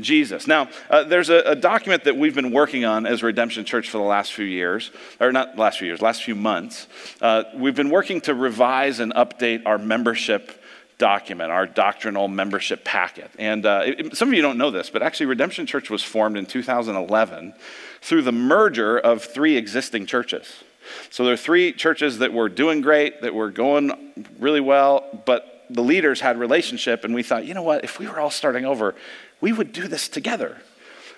Jesus. 0.00 0.48
Now, 0.48 0.68
uh, 0.90 1.04
there's 1.04 1.30
a, 1.30 1.42
a, 1.52 1.54
document 1.54 2.02
that 2.04 2.16
we've 2.16 2.34
been 2.34 2.50
working 2.50 2.84
on 2.84 3.06
as 3.06 3.22
Redemption 3.22 3.64
Church 3.64 3.88
for 3.88 3.98
the 3.98 4.04
last 4.04 4.32
few 4.32 4.44
years, 4.44 4.90
or 5.20 5.30
not 5.30 5.56
last 5.56 5.78
few 5.78 5.86
years, 5.86 6.02
last 6.02 6.24
few 6.24 6.34
months. 6.34 6.88
Uh, 7.20 7.44
we've 7.54 7.76
been 7.76 7.90
working 7.90 8.20
to 8.22 8.34
revise 8.34 8.98
and 8.98 9.14
update 9.14 9.62
our 9.64 9.78
membership 9.78 10.60
document, 10.98 11.50
our 11.50 11.66
doctrinal 11.66 12.28
membership 12.28 12.84
packet. 12.84 13.30
And 13.38 13.66
uh, 13.66 13.82
it, 13.84 14.16
some 14.16 14.28
of 14.28 14.34
you 14.34 14.42
don't 14.42 14.58
know 14.58 14.70
this, 14.70 14.90
but 14.90 15.02
actually, 15.02 15.26
Redemption 15.26 15.66
Church 15.66 15.90
was 15.90 16.02
formed 16.02 16.36
in 16.36 16.46
2011 16.46 17.54
through 18.00 18.22
the 18.22 18.32
merger 18.32 18.98
of 18.98 19.22
three 19.22 19.56
existing 19.56 20.06
churches. 20.06 20.62
So 21.10 21.24
there 21.24 21.34
are 21.34 21.38
three 21.38 21.72
churches 21.72 22.18
that 22.18 22.32
were 22.32 22.48
doing 22.48 22.80
great, 22.80 23.22
that 23.22 23.34
were 23.34 23.50
going 23.50 24.12
really 24.38 24.60
well, 24.60 25.22
but 25.26 25.64
the 25.68 25.82
leaders 25.82 26.20
had 26.20 26.38
relationship, 26.38 27.04
and 27.04 27.14
we 27.14 27.22
thought, 27.22 27.44
you 27.44 27.54
know 27.54 27.62
what, 27.62 27.84
if 27.84 27.98
we 27.98 28.06
were 28.06 28.20
all 28.20 28.30
starting 28.30 28.64
over, 28.64 28.94
we 29.40 29.52
would 29.52 29.72
do 29.72 29.88
this 29.88 30.08
together. 30.08 30.58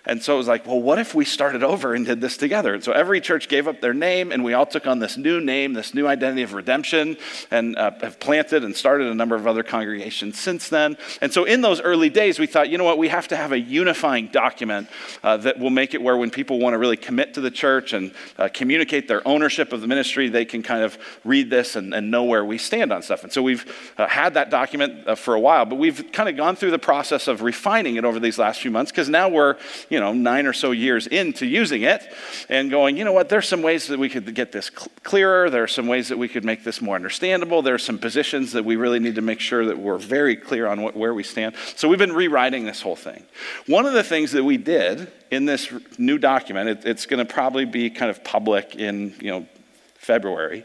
And 0.08 0.22
so 0.22 0.34
it 0.34 0.38
was 0.38 0.48
like, 0.48 0.66
well, 0.66 0.80
what 0.80 0.98
if 0.98 1.14
we 1.14 1.26
started 1.26 1.62
over 1.62 1.94
and 1.94 2.06
did 2.06 2.22
this 2.22 2.38
together? 2.38 2.72
And 2.72 2.82
so 2.82 2.92
every 2.92 3.20
church 3.20 3.48
gave 3.48 3.68
up 3.68 3.82
their 3.82 3.92
name, 3.92 4.32
and 4.32 4.42
we 4.42 4.54
all 4.54 4.64
took 4.64 4.86
on 4.86 5.00
this 5.00 5.18
new 5.18 5.38
name, 5.38 5.74
this 5.74 5.92
new 5.92 6.06
identity 6.06 6.42
of 6.42 6.54
redemption, 6.54 7.18
and 7.50 7.76
uh, 7.76 7.90
have 8.00 8.18
planted 8.18 8.64
and 8.64 8.74
started 8.74 9.08
a 9.08 9.14
number 9.14 9.36
of 9.36 9.46
other 9.46 9.62
congregations 9.62 10.38
since 10.38 10.70
then. 10.70 10.96
And 11.20 11.30
so 11.30 11.44
in 11.44 11.60
those 11.60 11.82
early 11.82 12.08
days, 12.08 12.38
we 12.38 12.46
thought, 12.46 12.70
you 12.70 12.78
know 12.78 12.84
what, 12.84 12.96
we 12.96 13.08
have 13.08 13.28
to 13.28 13.36
have 13.36 13.52
a 13.52 13.58
unifying 13.58 14.28
document 14.28 14.88
uh, 15.22 15.36
that 15.38 15.58
will 15.58 15.70
make 15.70 15.92
it 15.92 16.00
where 16.00 16.16
when 16.16 16.30
people 16.30 16.58
want 16.58 16.72
to 16.72 16.78
really 16.78 16.96
commit 16.96 17.34
to 17.34 17.42
the 17.42 17.50
church 17.50 17.92
and 17.92 18.12
uh, 18.38 18.48
communicate 18.52 19.08
their 19.08 19.26
ownership 19.28 19.74
of 19.74 19.82
the 19.82 19.86
ministry, 19.86 20.30
they 20.30 20.46
can 20.46 20.62
kind 20.62 20.82
of 20.82 20.96
read 21.24 21.50
this 21.50 21.76
and, 21.76 21.92
and 21.92 22.10
know 22.10 22.24
where 22.24 22.44
we 22.44 22.56
stand 22.56 22.92
on 22.92 23.02
stuff. 23.02 23.24
And 23.24 23.32
so 23.32 23.42
we've 23.42 23.92
uh, 23.98 24.06
had 24.06 24.34
that 24.34 24.48
document 24.48 25.06
uh, 25.06 25.14
for 25.14 25.34
a 25.34 25.40
while, 25.40 25.66
but 25.66 25.76
we've 25.76 26.10
kind 26.12 26.30
of 26.30 26.36
gone 26.36 26.56
through 26.56 26.70
the 26.70 26.78
process 26.78 27.28
of 27.28 27.42
refining 27.42 27.96
it 27.96 28.06
over 28.06 28.18
these 28.18 28.38
last 28.38 28.60
few 28.62 28.70
months 28.70 28.90
because 28.90 29.10
now 29.10 29.28
we're, 29.28 29.56
you 29.90 29.97
you 29.98 30.04
know, 30.04 30.12
nine 30.12 30.46
or 30.46 30.52
so 30.52 30.70
years 30.70 31.08
into 31.08 31.44
using 31.44 31.82
it 31.82 32.08
and 32.48 32.70
going, 32.70 32.96
you 32.96 33.02
know 33.02 33.10
what, 33.10 33.28
there's 33.28 33.48
some 33.48 33.62
ways 33.62 33.88
that 33.88 33.98
we 33.98 34.08
could 34.08 34.32
get 34.32 34.52
this 34.52 34.70
cl- 34.72 34.92
clearer. 35.02 35.50
There 35.50 35.64
are 35.64 35.66
some 35.66 35.88
ways 35.88 36.06
that 36.10 36.16
we 36.16 36.28
could 36.28 36.44
make 36.44 36.62
this 36.62 36.80
more 36.80 36.94
understandable. 36.94 37.62
There 37.62 37.74
are 37.74 37.80
some 37.80 37.98
positions 37.98 38.52
that 38.52 38.64
we 38.64 38.76
really 38.76 39.00
need 39.00 39.16
to 39.16 39.22
make 39.22 39.40
sure 39.40 39.66
that 39.66 39.76
we're 39.76 39.98
very 39.98 40.36
clear 40.36 40.68
on 40.68 40.82
what, 40.82 40.96
where 40.96 41.12
we 41.12 41.24
stand. 41.24 41.56
So 41.74 41.88
we've 41.88 41.98
been 41.98 42.12
rewriting 42.12 42.64
this 42.64 42.80
whole 42.80 42.94
thing. 42.94 43.24
One 43.66 43.86
of 43.86 43.92
the 43.92 44.04
things 44.04 44.30
that 44.32 44.44
we 44.44 44.56
did 44.56 45.10
in 45.32 45.46
this 45.46 45.72
new 45.98 46.16
document, 46.16 46.68
it, 46.68 46.84
it's 46.84 47.06
going 47.06 47.18
to 47.18 47.34
probably 47.34 47.64
be 47.64 47.90
kind 47.90 48.08
of 48.08 48.22
public 48.22 48.76
in, 48.76 49.16
you 49.20 49.32
know, 49.32 49.48
February. 49.96 50.64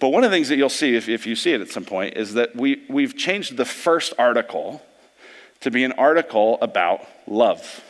But 0.00 0.08
one 0.08 0.24
of 0.24 0.32
the 0.32 0.34
things 0.34 0.48
that 0.48 0.56
you'll 0.56 0.68
see 0.70 0.96
if, 0.96 1.08
if 1.08 1.24
you 1.24 1.36
see 1.36 1.52
it 1.52 1.60
at 1.60 1.68
some 1.68 1.84
point 1.84 2.16
is 2.16 2.34
that 2.34 2.56
we, 2.56 2.82
we've 2.88 3.16
changed 3.16 3.56
the 3.56 3.64
first 3.64 4.12
article 4.18 4.82
to 5.60 5.70
be 5.70 5.84
an 5.84 5.92
article 5.92 6.58
about 6.60 7.06
love. 7.28 7.84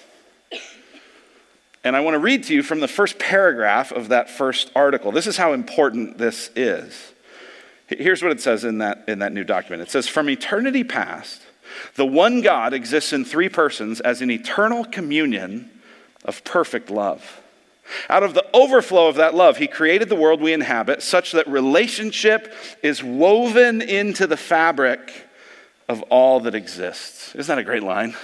And 1.85 1.97
I 1.97 2.01
want 2.01 2.15
to 2.15 2.19
read 2.19 2.45
to 2.45 2.55
you 2.55 2.63
from 2.63 2.81
the 2.81 2.89
first 2.89 3.19
paragraph 3.19 3.91
of 3.91 4.09
that 4.09 4.31
first 4.31 4.71
article. 4.75 5.11
This 5.11 5.27
is 5.27 5.37
how 5.37 5.53
important 5.53 6.19
this 6.19 6.51
is. 6.55 7.13
Here's 7.89 8.23
what 8.23 8.33
it 8.33 8.41
says 8.41 8.65
in 8.65 8.79
that, 8.79 9.05
in 9.09 9.19
that 9.19 9.33
new 9.33 9.45
document 9.45 9.83
it 9.83 9.91
says, 9.91 10.09
From 10.09 10.31
eternity 10.31 10.85
past, 10.85 11.43
the 11.97 12.07
one 12.07 12.41
God 12.41 12.73
exists 12.73 13.13
in 13.13 13.25
three 13.25 13.49
persons 13.49 14.01
as 14.01 14.23
an 14.23 14.31
eternal 14.31 14.85
communion 14.85 15.71
of 16.25 16.45
perfect 16.45 16.91
love. 16.91 17.41
Out 18.09 18.23
of 18.23 18.35
the 18.35 18.47
overflow 18.55 19.09
of 19.09 19.17
that 19.17 19.35
love, 19.35 19.57
he 19.57 19.67
created 19.67 20.09
the 20.09 20.17
world 20.17 20.41
we 20.41 20.53
inhabit 20.53 21.03
such 21.03 21.33
that 21.33 21.49
relationship 21.49 22.55
is 22.83 23.03
woven 23.03 23.83
into 23.83 24.27
the 24.27 24.37
fabric 24.37 25.27
of 25.89 26.03
all 26.03 26.41
that 26.41 26.55
exists. 26.55 27.35
Isn't 27.35 27.55
that 27.55 27.61
a 27.61 27.65
great 27.65 27.83
line? 27.83 28.15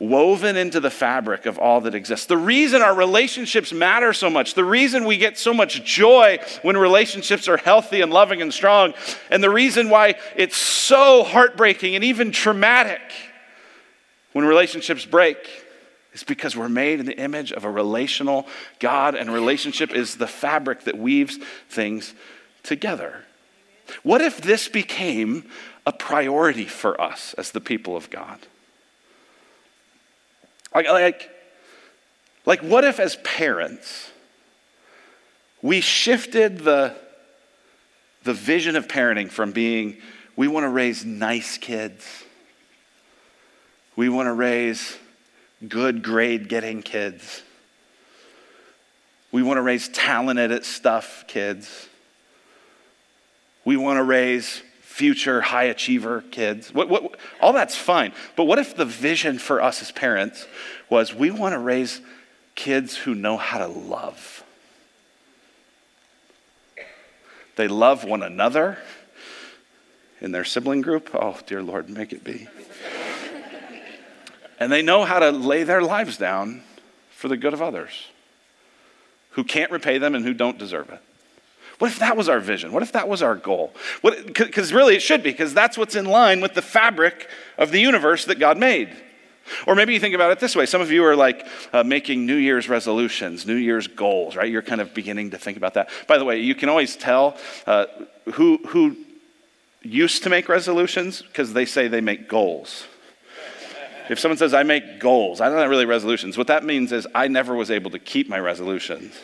Woven 0.00 0.56
into 0.56 0.78
the 0.78 0.90
fabric 0.90 1.46
of 1.46 1.58
all 1.58 1.80
that 1.80 1.94
exists. 1.94 2.26
The 2.26 2.36
reason 2.36 2.82
our 2.82 2.94
relationships 2.94 3.72
matter 3.72 4.12
so 4.12 4.30
much, 4.30 4.54
the 4.54 4.64
reason 4.64 5.04
we 5.04 5.16
get 5.16 5.36
so 5.36 5.52
much 5.52 5.84
joy 5.84 6.38
when 6.62 6.76
relationships 6.76 7.48
are 7.48 7.56
healthy 7.56 8.00
and 8.00 8.12
loving 8.12 8.40
and 8.40 8.54
strong, 8.54 8.94
and 9.30 9.42
the 9.42 9.50
reason 9.50 9.90
why 9.90 10.14
it's 10.36 10.56
so 10.56 11.24
heartbreaking 11.24 11.94
and 11.94 12.04
even 12.04 12.30
traumatic 12.30 13.00
when 14.32 14.44
relationships 14.44 15.04
break 15.04 15.36
is 16.12 16.22
because 16.22 16.56
we're 16.56 16.68
made 16.68 17.00
in 17.00 17.06
the 17.06 17.18
image 17.18 17.52
of 17.52 17.64
a 17.64 17.70
relational 17.70 18.46
God, 18.78 19.14
and 19.14 19.32
relationship 19.32 19.92
is 19.92 20.16
the 20.16 20.26
fabric 20.26 20.84
that 20.84 20.96
weaves 20.96 21.38
things 21.68 22.14
together. 22.62 23.24
What 24.02 24.20
if 24.20 24.40
this 24.40 24.68
became 24.68 25.48
a 25.86 25.92
priority 25.92 26.66
for 26.66 27.00
us 27.00 27.34
as 27.34 27.52
the 27.52 27.60
people 27.60 27.96
of 27.96 28.10
God? 28.10 28.38
Like, 30.78 30.88
like, 30.88 31.30
like 32.46 32.60
what 32.60 32.84
if, 32.84 33.00
as 33.00 33.16
parents, 33.16 34.12
we 35.60 35.80
shifted 35.80 36.60
the, 36.60 36.94
the 38.22 38.32
vision 38.32 38.76
of 38.76 38.86
parenting 38.86 39.28
from 39.28 39.50
being, 39.50 39.96
we 40.36 40.46
want 40.46 40.62
to 40.62 40.68
raise 40.68 41.04
nice 41.04 41.58
kids, 41.58 42.06
we 43.96 44.08
want 44.08 44.28
to 44.28 44.32
raise 44.32 44.96
good 45.66 46.04
grade 46.04 46.48
getting 46.48 46.82
kids, 46.82 47.42
we 49.32 49.42
want 49.42 49.56
to 49.56 49.62
raise 49.62 49.88
talented 49.88 50.52
at 50.52 50.64
stuff 50.64 51.24
kids, 51.26 51.88
we 53.64 53.76
want 53.76 53.96
to 53.96 54.04
raise 54.04 54.62
future 54.98 55.40
high 55.40 55.64
achiever 55.64 56.24
kids. 56.32 56.74
What, 56.74 56.88
what, 56.88 57.16
all 57.40 57.52
that's 57.52 57.76
fine. 57.76 58.12
But 58.34 58.44
what 58.44 58.58
if 58.58 58.74
the 58.74 58.84
vision 58.84 59.38
for 59.38 59.62
us 59.62 59.80
as 59.80 59.92
parents 59.92 60.48
was 60.90 61.14
we 61.14 61.30
want 61.30 61.52
to 61.52 61.58
raise 61.60 62.00
kids 62.56 62.96
who 62.96 63.14
know 63.14 63.36
how 63.36 63.58
to 63.58 63.68
love? 63.68 64.42
They 67.54 67.68
love 67.68 68.02
one 68.02 68.24
another 68.24 68.78
in 70.20 70.32
their 70.32 70.44
sibling 70.44 70.80
group. 70.80 71.10
Oh, 71.14 71.38
dear 71.46 71.62
Lord, 71.62 71.88
make 71.88 72.12
it 72.12 72.24
be. 72.24 72.48
and 74.58 74.72
they 74.72 74.82
know 74.82 75.04
how 75.04 75.20
to 75.20 75.30
lay 75.30 75.62
their 75.62 75.80
lives 75.80 76.16
down 76.16 76.62
for 77.10 77.28
the 77.28 77.36
good 77.36 77.52
of 77.52 77.62
others 77.62 78.08
who 79.30 79.44
can't 79.44 79.70
repay 79.70 79.98
them 79.98 80.16
and 80.16 80.24
who 80.24 80.34
don't 80.34 80.58
deserve 80.58 80.90
it. 80.90 81.00
What 81.78 81.92
if 81.92 82.00
that 82.00 82.16
was 82.16 82.28
our 82.28 82.40
vision? 82.40 82.72
What 82.72 82.82
if 82.82 82.92
that 82.92 83.08
was 83.08 83.22
our 83.22 83.36
goal? 83.36 83.72
Because 84.02 84.72
really 84.72 84.96
it 84.96 85.02
should 85.02 85.22
be, 85.22 85.30
because 85.30 85.54
that's 85.54 85.78
what's 85.78 85.94
in 85.94 86.06
line 86.06 86.40
with 86.40 86.54
the 86.54 86.62
fabric 86.62 87.28
of 87.56 87.70
the 87.70 87.80
universe 87.80 88.24
that 88.24 88.38
God 88.38 88.58
made. 88.58 88.90
Or 89.66 89.74
maybe 89.74 89.94
you 89.94 90.00
think 90.00 90.14
about 90.14 90.30
it 90.30 90.40
this 90.40 90.54
way. 90.54 90.66
Some 90.66 90.80
of 90.80 90.90
you 90.90 91.04
are 91.04 91.16
like 91.16 91.46
uh, 91.72 91.82
making 91.82 92.26
New 92.26 92.36
Year's 92.36 92.68
resolutions, 92.68 93.46
New 93.46 93.54
Year's 93.54 93.86
goals, 93.86 94.36
right? 94.36 94.50
You're 94.50 94.62
kind 94.62 94.80
of 94.80 94.92
beginning 94.92 95.30
to 95.30 95.38
think 95.38 95.56
about 95.56 95.74
that. 95.74 95.88
By 96.06 96.18
the 96.18 96.24
way, 96.24 96.40
you 96.40 96.54
can 96.54 96.68
always 96.68 96.96
tell 96.96 97.36
uh, 97.66 97.86
who, 98.34 98.58
who 98.68 98.96
used 99.82 100.24
to 100.24 100.30
make 100.30 100.48
resolutions 100.48 101.22
because 101.22 101.52
they 101.52 101.64
say 101.64 101.88
they 101.88 102.00
make 102.00 102.28
goals. 102.28 102.86
If 104.10 104.18
someone 104.18 104.38
says, 104.38 104.52
I 104.52 104.62
make 104.64 105.00
goals, 105.00 105.40
I 105.40 105.48
don't 105.48 105.68
really 105.68 105.86
resolutions. 105.86 106.36
What 106.36 106.48
that 106.48 106.64
means 106.64 106.92
is 106.92 107.06
I 107.14 107.28
never 107.28 107.54
was 107.54 107.70
able 107.70 107.90
to 107.92 107.98
keep 107.98 108.28
my 108.28 108.38
resolutions. 108.40 109.14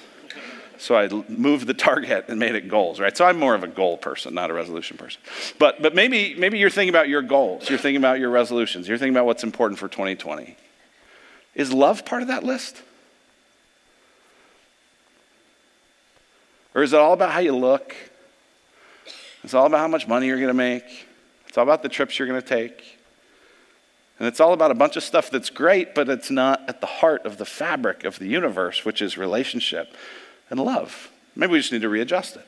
So 0.79 0.97
I 0.97 1.09
moved 1.29 1.67
the 1.67 1.75
target 1.91 2.27
and 2.29 2.39
made 2.39 2.55
it 2.55 2.69
goals, 2.69 3.01
right? 3.01 3.17
So 3.17 3.25
I'm 3.25 3.39
more 3.39 3.55
of 3.55 3.63
a 3.63 3.69
goal 3.69 3.97
person, 3.97 4.35
not 4.35 4.51
a 4.51 4.55
resolution 4.55 4.97
person. 4.97 5.21
But, 5.59 5.83
but 5.83 5.95
maybe, 5.95 6.35
maybe 6.35 6.59
you're 6.59 6.71
thinking 6.71 6.91
about 6.91 7.09
your 7.09 7.23
goals. 7.23 7.69
You're 7.69 7.79
thinking 7.79 8.01
about 8.01 8.21
your 8.21 8.31
resolutions. 8.31 8.89
You're 8.89 8.99
thinking 8.99 9.15
about 9.15 9.27
what's 9.27 9.45
important 9.45 9.79
for 9.79 9.89
2020. 9.89 10.57
Is 11.55 11.73
love 11.73 12.05
part 12.05 12.23
of 12.23 12.29
that 12.29 12.43
list? 12.43 12.83
Or 16.75 16.83
is 16.83 16.93
it 16.93 16.99
all 16.99 17.13
about 17.13 17.31
how 17.31 17.39
you 17.39 17.55
look? 17.55 17.95
It's 19.45 19.55
all 19.55 19.67
about 19.67 19.79
how 19.79 19.89
much 19.89 20.09
money 20.09 20.27
you're 20.27 20.39
going 20.39 20.49
to 20.49 20.55
make. 20.55 21.07
It's 21.47 21.57
all 21.57 21.65
about 21.65 21.83
the 21.83 21.89
trips 21.89 22.19
you're 22.19 22.27
going 22.27 22.41
to 22.41 22.47
take. 22.47 22.99
And 24.19 24.29
it's 24.29 24.41
all 24.41 24.53
about 24.53 24.71
a 24.71 24.75
bunch 24.75 24.97
of 24.97 25.03
stuff 25.03 25.31
that's 25.31 25.51
great, 25.51 25.95
but 25.95 26.09
it's 26.09 26.31
not 26.31 26.69
at 26.69 26.81
the 26.81 26.87
heart 26.87 27.27
of 27.27 27.39
the 27.39 27.45
fabric 27.45 28.05
of 28.05 28.19
the 28.19 28.27
universe, 28.27 28.85
which 28.85 29.03
is 29.03 29.17
relationship 29.19 29.95
and 30.51 30.61
love. 30.61 31.11
Maybe 31.37 31.53
we 31.53 31.59
just 31.59 31.73
need 31.73 31.83
to 31.83 31.89
readjust 31.89 32.37
it. 32.37 32.47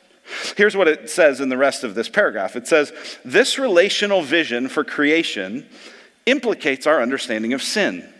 Here's 0.57 0.77
what 0.77 0.89
it 0.89 1.09
says 1.09 1.41
in 1.41 1.49
the 1.49 1.57
rest 1.57 1.85
of 1.85 1.95
this 1.95 2.09
paragraph 2.09 2.57
it 2.57 2.67
says, 2.67 2.93
This 3.25 3.59
relational 3.59 4.23
vision 4.23 4.69
for 4.69 4.85
creation 4.85 5.67
implicates 6.25 6.87
our 6.87 7.01
understanding 7.01 7.53
of 7.53 7.63
sin. 7.63 8.13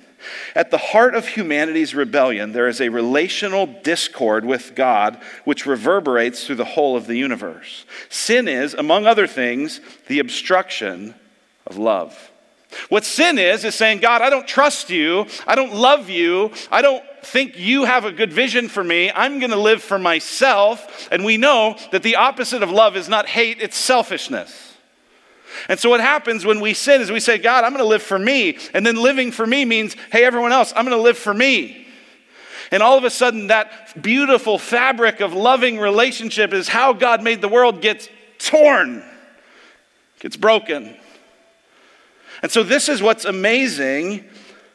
At 0.55 0.71
the 0.71 0.79
heart 0.79 1.15
of 1.15 1.29
humanity's 1.29 1.95
rebellion, 1.95 2.53
there 2.53 2.69
is 2.69 2.81
a 2.81 2.89
relational 2.89 3.67
discord 3.67 4.45
with 4.45 4.75
God 4.75 5.21
which 5.45 5.67
reverberates 5.67 6.47
through 6.47 6.57
the 6.57 6.65
whole 6.65 6.97
of 6.97 7.07
the 7.07 7.17
universe. 7.17 7.85
Sin 8.09 8.49
is, 8.49 8.75
among 8.75 9.07
other 9.07 9.27
things, 9.27 9.81
the 10.07 10.19
obstruction 10.19 11.15
of 11.67 11.77
love. 11.77 12.31
What 12.89 13.05
sin 13.05 13.39
is, 13.39 13.65
is 13.65 13.75
saying, 13.75 14.01
God, 14.01 14.23
I 14.23 14.31
don't 14.31 14.49
trust 14.49 14.91
you. 14.91 15.27
I 15.47 15.55
don't 15.55 15.75
love 15.75 16.11
you. 16.11 16.53
I 16.71 16.83
don't 16.83 17.05
think 17.27 17.59
you 17.59 17.85
have 17.85 18.05
a 18.05 18.13
good 18.13 18.33
vision 18.33 18.69
for 18.69 18.83
me. 18.83 19.11
I'm 19.11 19.39
going 19.39 19.51
to 19.51 19.57
live 19.57 19.83
for 19.83 19.99
myself. 19.99 21.09
And 21.11 21.25
we 21.25 21.37
know 21.37 21.77
that 21.93 22.03
the 22.03 22.17
opposite 22.17 22.63
of 22.63 22.71
love 22.71 22.97
is 22.97 23.09
not 23.09 23.27
hate, 23.27 23.61
it's 23.61 23.77
selfishness. 23.77 24.75
And 25.69 25.79
so, 25.79 25.91
what 25.91 26.01
happens 26.01 26.45
when 26.45 26.61
we 26.61 26.75
sin 26.75 27.01
is 27.01 27.11
we 27.11 27.21
say, 27.21 27.39
God, 27.39 27.65
I'm 27.65 27.73
going 27.73 27.83
to 27.83 27.89
live 27.89 28.03
for 28.03 28.19
me. 28.19 28.59
And 28.75 28.85
then 28.85 28.97
living 28.97 29.33
for 29.33 29.47
me 29.47 29.65
means, 29.65 29.95
hey, 30.13 30.25
everyone 30.25 30.53
else, 30.53 30.73
I'm 30.77 30.85
going 30.85 30.97
to 30.97 31.03
live 31.03 31.19
for 31.19 31.33
me. 31.33 31.87
And 32.71 32.83
all 32.83 32.99
of 32.99 33.05
a 33.05 33.11
sudden, 33.11 33.47
that 33.47 34.03
beautiful 34.03 34.59
fabric 34.59 35.21
of 35.21 35.33
loving 35.33 35.79
relationship 35.79 36.53
is 36.53 36.69
how 36.69 36.93
God 36.93 37.23
made 37.23 37.41
the 37.41 37.49
world 37.49 37.81
gets 37.81 38.09
torn, 38.39 39.05
gets 40.21 40.37
broken. 40.37 40.97
And 42.43 42.53
so, 42.53 42.63
this 42.63 42.89
is 42.89 43.03
what's 43.03 43.25
amazing 43.25 44.25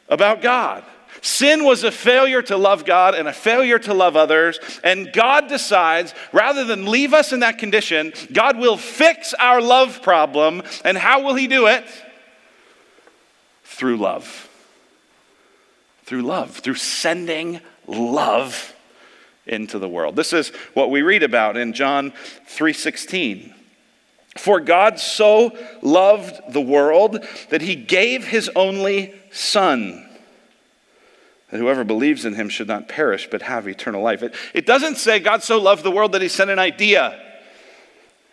about 0.08 0.42
God. 0.42 0.84
Sin 1.22 1.64
was 1.64 1.84
a 1.84 1.90
failure 1.90 2.42
to 2.42 2.56
love 2.56 2.84
God 2.84 3.14
and 3.14 3.26
a 3.26 3.32
failure 3.32 3.78
to 3.78 3.94
love 3.94 4.16
others. 4.16 4.60
And 4.84 5.12
God 5.12 5.48
decides, 5.48 6.14
rather 6.32 6.64
than 6.64 6.86
leave 6.86 7.14
us 7.14 7.32
in 7.32 7.40
that 7.40 7.58
condition, 7.58 8.12
God 8.32 8.58
will 8.58 8.76
fix 8.76 9.32
our 9.34 9.62
love 9.62 10.02
problem. 10.02 10.62
And 10.84 10.98
how 10.98 11.22
will 11.22 11.34
He 11.34 11.46
do 11.46 11.66
it? 11.66 11.84
Through 13.64 13.96
love 13.96 14.48
through 16.12 16.20
love, 16.20 16.50
through 16.50 16.74
sending 16.74 17.58
love 17.86 18.74
into 19.46 19.78
the 19.78 19.88
world. 19.88 20.14
This 20.14 20.34
is 20.34 20.50
what 20.74 20.90
we 20.90 21.00
read 21.00 21.22
about 21.22 21.56
in 21.56 21.72
John 21.72 22.12
3:16. 22.48 23.54
For 24.36 24.60
God 24.60 24.98
so 24.98 25.56
loved 25.80 26.52
the 26.52 26.60
world 26.60 27.26
that 27.48 27.62
he 27.62 27.74
gave 27.74 28.26
his 28.26 28.50
only 28.54 29.14
son 29.30 30.06
that 31.52 31.58
whoever 31.58 31.84
believes 31.84 32.24
in 32.24 32.32
him 32.32 32.48
should 32.48 32.66
not 32.66 32.88
perish 32.88 33.28
but 33.30 33.42
have 33.42 33.68
eternal 33.68 34.02
life. 34.02 34.22
It, 34.22 34.34
it 34.54 34.64
doesn't 34.64 34.96
say 34.96 35.18
God 35.18 35.42
so 35.42 35.60
loved 35.60 35.84
the 35.84 35.90
world 35.90 36.12
that 36.12 36.22
he 36.22 36.28
sent 36.28 36.50
an 36.50 36.58
idea. 36.58 37.20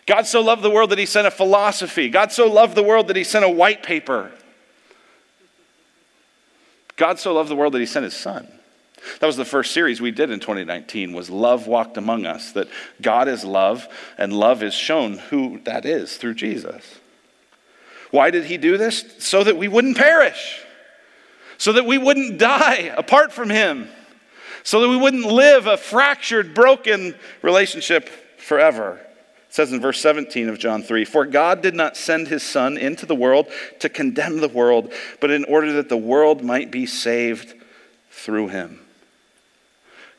God 0.06 0.26
so 0.26 0.40
loved 0.40 0.62
the 0.62 0.70
world 0.70 0.90
that 0.92 0.98
he 0.98 1.06
sent 1.06 1.28
a 1.28 1.32
philosophy. 1.32 2.10
God 2.10 2.32
so 2.32 2.48
loved 2.48 2.76
the 2.76 2.84
world 2.84 3.10
that 3.10 3.18
he 3.18 3.26
sent 3.26 3.44
a 3.44 3.50
white 3.50 3.84
paper. 3.84 4.32
God 6.96 7.20
so 7.20 7.34
loved 7.34 7.50
the 7.50 7.58
world 7.58 7.74
that 7.74 7.80
he 7.80 7.86
sent 7.86 8.06
his 8.06 8.16
son. 8.16 8.48
That 9.20 9.28
was 9.28 9.36
the 9.36 9.44
first 9.44 9.74
series 9.74 10.00
we 10.00 10.12
did 10.12 10.32
in 10.32 10.40
2019 10.40 11.12
was 11.12 11.30
love 11.30 11.68
walked 11.68 11.98
among 11.98 12.26
us 12.26 12.54
that 12.54 12.70
God 13.02 13.28
is 13.28 13.44
love 13.44 13.86
and 14.18 14.32
love 14.32 14.64
is 14.64 14.74
shown 14.74 15.18
who 15.18 15.60
that 15.66 15.86
is 15.86 16.16
through 16.16 16.36
Jesus. 16.36 17.00
Why 18.12 18.32
did 18.32 18.46
he 18.46 18.56
do 18.56 18.78
this? 18.78 19.04
So 19.20 19.44
that 19.44 19.58
we 19.58 19.68
wouldn't 19.68 19.98
perish. 19.98 20.62
So 21.60 21.74
that 21.74 21.86
we 21.86 21.98
wouldn't 21.98 22.40
die 22.40 22.94
apart 22.98 23.32
from 23.32 23.50
him. 23.50 23.90
So 24.64 24.82
that 24.82 24.90
we 24.90 24.98
wouldn't 24.98 25.26
live 25.26 25.68
a 25.68 25.78
fractured, 25.78 26.56
broken 26.56 27.14
relationship 27.42 28.10
forever. 28.38 29.00
It 29.50 29.54
says 29.54 29.72
in 29.74 29.82
verse 29.82 30.00
17 30.00 30.48
of 30.48 30.58
John 30.58 30.82
3 30.82 31.06
For 31.06 31.26
God 31.26 31.62
did 31.62 31.76
not 31.76 31.98
send 31.98 32.30
his 32.30 32.44
Son 32.44 32.78
into 32.78 33.06
the 33.06 33.16
world 33.16 33.48
to 33.80 33.90
condemn 33.90 34.40
the 34.40 34.48
world, 34.48 34.92
but 35.20 35.32
in 35.32 35.44
order 35.46 35.74
that 35.74 35.90
the 35.90 35.98
world 35.98 36.44
might 36.44 36.72
be 36.72 36.86
saved 36.86 37.54
through 38.10 38.48
him. 38.48 38.80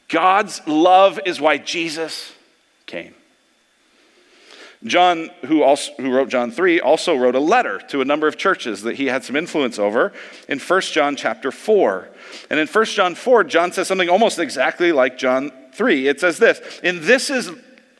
God's 0.08 0.60
love 0.66 1.20
is 1.24 1.40
why 1.40 1.56
Jesus 1.56 2.32
came. 2.86 3.14
John, 4.84 5.30
who, 5.44 5.62
also, 5.62 5.92
who 5.98 6.10
wrote 6.10 6.30
John 6.30 6.50
3, 6.50 6.80
also 6.80 7.14
wrote 7.14 7.34
a 7.34 7.40
letter 7.40 7.80
to 7.88 8.00
a 8.00 8.04
number 8.04 8.26
of 8.26 8.38
churches 8.38 8.82
that 8.82 8.96
he 8.96 9.06
had 9.06 9.24
some 9.24 9.36
influence 9.36 9.78
over 9.78 10.12
in 10.48 10.58
1 10.58 10.80
John 10.82 11.16
chapter 11.16 11.52
4. 11.52 12.08
And 12.48 12.58
in 12.58 12.66
1 12.66 12.84
John 12.86 13.14
4, 13.14 13.44
John 13.44 13.72
says 13.72 13.88
something 13.88 14.08
almost 14.08 14.38
exactly 14.38 14.92
like 14.92 15.18
John 15.18 15.52
3. 15.74 16.08
It 16.08 16.20
says 16.20 16.38
this 16.38 16.60
In 16.82 17.02
this 17.02 17.28
is 17.28 17.50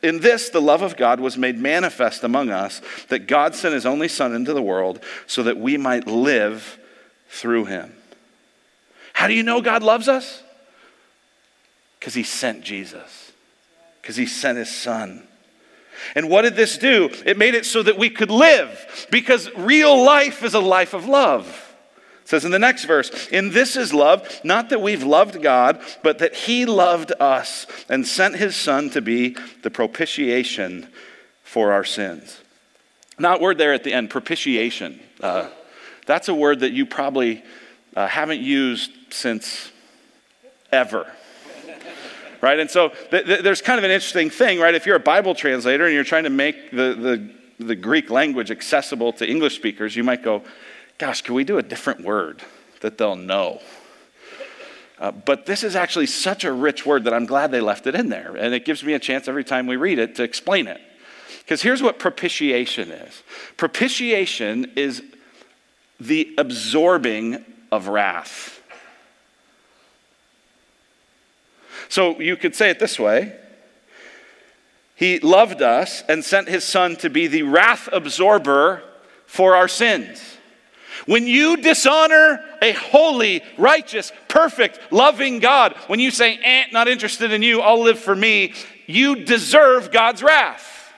in 0.01 0.19
this, 0.19 0.49
the 0.49 0.61
love 0.61 0.81
of 0.81 0.97
God 0.97 1.19
was 1.19 1.37
made 1.37 1.59
manifest 1.59 2.23
among 2.23 2.49
us, 2.49 2.81
that 3.09 3.27
God 3.27 3.53
sent 3.53 3.75
his 3.75 3.85
only 3.85 4.07
Son 4.07 4.33
into 4.33 4.53
the 4.53 4.61
world 4.61 4.99
so 5.27 5.43
that 5.43 5.57
we 5.57 5.77
might 5.77 6.07
live 6.07 6.79
through 7.29 7.65
him. 7.65 7.93
How 9.13 9.27
do 9.27 9.33
you 9.33 9.43
know 9.43 9.61
God 9.61 9.83
loves 9.83 10.07
us? 10.07 10.41
Because 11.99 12.15
he 12.15 12.23
sent 12.23 12.63
Jesus, 12.63 13.31
because 14.01 14.15
he 14.15 14.25
sent 14.25 14.57
his 14.57 14.75
son. 14.75 15.27
And 16.15 16.29
what 16.29 16.43
did 16.43 16.55
this 16.55 16.77
do? 16.77 17.09
It 17.25 17.37
made 17.37 17.55
it 17.55 17.65
so 17.65 17.83
that 17.83 17.97
we 17.97 18.09
could 18.09 18.31
live, 18.31 19.07
because 19.11 19.49
real 19.55 20.03
life 20.03 20.43
is 20.43 20.53
a 20.53 20.59
life 20.59 20.93
of 20.93 21.05
love. 21.05 21.75
It 22.23 22.29
says 22.29 22.45
in 22.45 22.51
the 22.51 22.59
next 22.59 22.85
verse, 22.85 23.27
In 23.27 23.51
this 23.51 23.75
is 23.75 23.93
love, 23.93 24.27
not 24.43 24.69
that 24.69 24.81
we've 24.81 25.03
loved 25.03 25.41
God, 25.41 25.81
but 26.03 26.19
that 26.19 26.35
He 26.35 26.65
loved 26.65 27.13
us 27.19 27.67
and 27.89 28.07
sent 28.07 28.35
His 28.35 28.55
Son 28.55 28.89
to 28.91 29.01
be 29.01 29.35
the 29.63 29.71
propitiation 29.71 30.87
for 31.43 31.71
our 31.71 31.83
sins. 31.83 32.39
Not 33.19 33.41
word 33.41 33.57
there 33.57 33.73
at 33.73 33.83
the 33.83 33.93
end, 33.93 34.09
propitiation. 34.09 34.99
Uh, 35.19 35.49
that's 36.05 36.29
a 36.29 36.33
word 36.33 36.61
that 36.61 36.71
you 36.71 36.85
probably 36.85 37.43
uh, 37.95 38.07
haven't 38.07 38.41
used 38.41 38.91
since 39.11 39.71
ever 40.71 41.11
right? 42.41 42.59
And 42.59 42.69
so 42.69 42.89
th- 43.11 43.25
th- 43.25 43.41
there's 43.41 43.61
kind 43.61 43.77
of 43.77 43.83
an 43.83 43.91
interesting 43.91 44.29
thing, 44.29 44.59
right? 44.59 44.75
If 44.75 44.85
you're 44.85 44.95
a 44.95 44.99
Bible 44.99 45.35
translator 45.35 45.85
and 45.85 45.93
you're 45.93 46.03
trying 46.03 46.23
to 46.23 46.29
make 46.29 46.71
the, 46.71 47.29
the, 47.59 47.65
the 47.65 47.75
Greek 47.75 48.09
language 48.09 48.51
accessible 48.51 49.13
to 49.13 49.29
English 49.29 49.55
speakers, 49.55 49.95
you 49.95 50.03
might 50.03 50.23
go, 50.23 50.43
gosh, 50.97 51.21
can 51.21 51.35
we 51.35 51.43
do 51.43 51.57
a 51.57 51.63
different 51.63 52.01
word 52.01 52.41
that 52.81 52.97
they'll 52.97 53.15
know? 53.15 53.61
Uh, 54.99 55.11
but 55.11 55.47
this 55.47 55.63
is 55.63 55.75
actually 55.75 56.05
such 56.05 56.43
a 56.43 56.51
rich 56.53 56.85
word 56.85 57.05
that 57.05 57.13
I'm 57.13 57.25
glad 57.25 57.49
they 57.49 57.61
left 57.61 57.87
it 57.87 57.95
in 57.95 58.09
there. 58.09 58.35
And 58.35 58.53
it 58.53 58.65
gives 58.65 58.83
me 58.83 58.93
a 58.93 58.99
chance 58.99 59.27
every 59.27 59.43
time 59.43 59.65
we 59.65 59.75
read 59.75 59.97
it 59.97 60.15
to 60.15 60.23
explain 60.23 60.67
it. 60.67 60.79
Because 61.39 61.63
here's 61.63 61.81
what 61.81 61.97
propitiation 61.97 62.91
is 62.91 63.23
propitiation 63.57 64.71
is 64.75 65.01
the 65.99 66.33
absorbing 66.37 67.43
of 67.71 67.87
wrath. 67.87 68.60
So 71.91 72.21
you 72.21 72.37
could 72.37 72.55
say 72.55 72.69
it 72.69 72.79
this 72.79 72.97
way 72.97 73.35
He 74.95 75.19
loved 75.19 75.61
us 75.61 76.03
and 76.07 76.23
sent 76.23 76.47
his 76.47 76.63
son 76.63 76.95
to 76.97 77.09
be 77.09 77.27
the 77.27 77.43
wrath 77.43 77.89
absorber 77.91 78.81
for 79.25 79.57
our 79.57 79.67
sins. 79.67 80.37
When 81.05 81.27
you 81.27 81.57
dishonor 81.57 82.39
a 82.61 82.71
holy, 82.71 83.43
righteous, 83.57 84.13
perfect, 84.29 84.79
loving 84.89 85.39
God, 85.39 85.75
when 85.87 85.99
you 85.99 86.11
say, 86.11 86.39
eh, 86.41 86.65
not 86.71 86.87
interested 86.87 87.33
in 87.33 87.43
you, 87.43 87.59
I'll 87.59 87.81
live 87.81 87.99
for 87.99 88.15
me, 88.15 88.53
you 88.87 89.25
deserve 89.25 89.91
God's 89.91 90.23
wrath. 90.23 90.93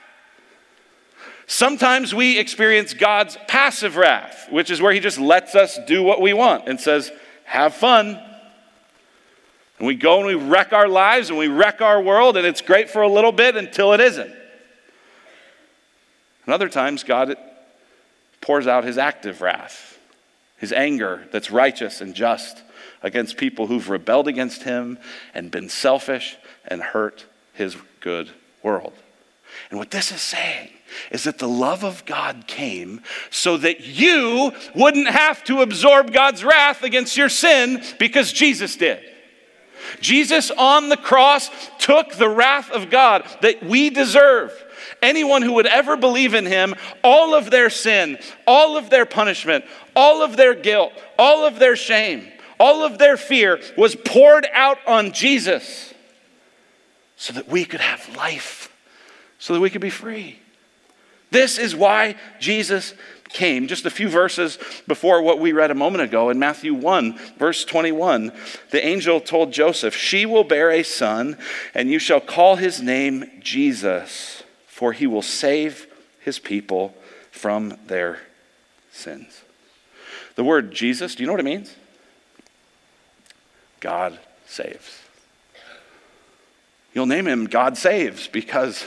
Sometimes 1.46 2.14
we 2.14 2.38
experience 2.38 2.94
God's 2.94 3.36
passive 3.48 3.96
wrath, 3.96 4.46
which 4.48 4.70
is 4.70 4.80
where 4.80 4.92
He 4.92 5.00
just 5.00 5.18
lets 5.18 5.56
us 5.56 5.76
do 5.88 6.04
what 6.04 6.20
we 6.20 6.34
want 6.34 6.68
and 6.68 6.80
says, 6.80 7.10
have 7.44 7.74
fun. 7.74 8.20
And 9.78 9.86
we 9.86 9.94
go 9.94 10.18
and 10.18 10.26
we 10.26 10.34
wreck 10.34 10.72
our 10.72 10.88
lives 10.88 11.30
and 11.30 11.38
we 11.38 11.48
wreck 11.48 11.80
our 11.80 12.00
world, 12.00 12.36
and 12.36 12.46
it's 12.46 12.60
great 12.60 12.90
for 12.90 13.02
a 13.02 13.08
little 13.08 13.32
bit 13.32 13.56
until 13.56 13.92
it 13.92 14.00
isn't. 14.00 14.32
And 16.44 16.54
other 16.54 16.68
times, 16.68 17.02
God 17.02 17.36
pours 18.40 18.66
out 18.66 18.84
his 18.84 18.98
active 18.98 19.40
wrath, 19.40 19.98
his 20.58 20.72
anger 20.72 21.26
that's 21.32 21.50
righteous 21.50 22.00
and 22.00 22.14
just 22.14 22.62
against 23.02 23.36
people 23.36 23.66
who've 23.66 23.88
rebelled 23.88 24.28
against 24.28 24.62
him 24.62 24.98
and 25.34 25.50
been 25.50 25.68
selfish 25.68 26.36
and 26.66 26.82
hurt 26.82 27.26
his 27.54 27.76
good 28.00 28.30
world. 28.62 28.92
And 29.70 29.78
what 29.78 29.90
this 29.90 30.12
is 30.12 30.20
saying 30.20 30.70
is 31.10 31.24
that 31.24 31.38
the 31.38 31.48
love 31.48 31.84
of 31.84 32.04
God 32.04 32.46
came 32.46 33.02
so 33.30 33.56
that 33.56 33.86
you 33.86 34.52
wouldn't 34.74 35.08
have 35.08 35.42
to 35.44 35.62
absorb 35.62 36.12
God's 36.12 36.44
wrath 36.44 36.82
against 36.82 37.16
your 37.16 37.28
sin 37.28 37.82
because 37.98 38.32
Jesus 38.32 38.76
did. 38.76 39.02
Jesus 40.00 40.50
on 40.50 40.88
the 40.88 40.96
cross 40.96 41.50
took 41.78 42.12
the 42.12 42.28
wrath 42.28 42.70
of 42.70 42.90
God 42.90 43.26
that 43.42 43.62
we 43.62 43.90
deserve. 43.90 44.52
Anyone 45.02 45.42
who 45.42 45.52
would 45.54 45.66
ever 45.66 45.96
believe 45.96 46.34
in 46.34 46.46
him, 46.46 46.74
all 47.02 47.34
of 47.34 47.50
their 47.50 47.70
sin, 47.70 48.18
all 48.46 48.76
of 48.76 48.90
their 48.90 49.06
punishment, 49.06 49.64
all 49.94 50.22
of 50.22 50.36
their 50.36 50.54
guilt, 50.54 50.92
all 51.18 51.46
of 51.46 51.58
their 51.58 51.76
shame, 51.76 52.26
all 52.58 52.84
of 52.84 52.98
their 52.98 53.16
fear 53.16 53.60
was 53.76 53.96
poured 53.96 54.46
out 54.52 54.78
on 54.86 55.12
Jesus 55.12 55.92
so 57.16 57.32
that 57.32 57.48
we 57.48 57.64
could 57.64 57.80
have 57.80 58.16
life, 58.16 58.74
so 59.38 59.54
that 59.54 59.60
we 59.60 59.70
could 59.70 59.80
be 59.80 59.90
free. 59.90 60.38
This 61.34 61.58
is 61.58 61.74
why 61.74 62.14
Jesus 62.38 62.94
came. 63.30 63.66
Just 63.66 63.86
a 63.86 63.90
few 63.90 64.08
verses 64.08 64.56
before 64.86 65.20
what 65.20 65.40
we 65.40 65.50
read 65.50 65.72
a 65.72 65.74
moment 65.74 66.04
ago 66.04 66.30
in 66.30 66.38
Matthew 66.38 66.72
1, 66.72 67.18
verse 67.38 67.64
21, 67.64 68.30
the 68.70 68.86
angel 68.86 69.20
told 69.20 69.52
Joseph, 69.52 69.96
She 69.96 70.26
will 70.26 70.44
bear 70.44 70.70
a 70.70 70.84
son, 70.84 71.36
and 71.74 71.90
you 71.90 71.98
shall 71.98 72.20
call 72.20 72.54
his 72.54 72.80
name 72.80 73.28
Jesus, 73.40 74.44
for 74.68 74.92
he 74.92 75.08
will 75.08 75.22
save 75.22 75.88
his 76.20 76.38
people 76.38 76.94
from 77.32 77.78
their 77.88 78.20
sins. 78.92 79.42
The 80.36 80.44
word 80.44 80.70
Jesus, 80.70 81.16
do 81.16 81.24
you 81.24 81.26
know 81.26 81.32
what 81.32 81.40
it 81.40 81.46
means? 81.46 81.74
God 83.80 84.20
saves. 84.46 85.00
You'll 86.92 87.06
name 87.06 87.26
him 87.26 87.46
God 87.46 87.76
Saves 87.76 88.28
because 88.28 88.86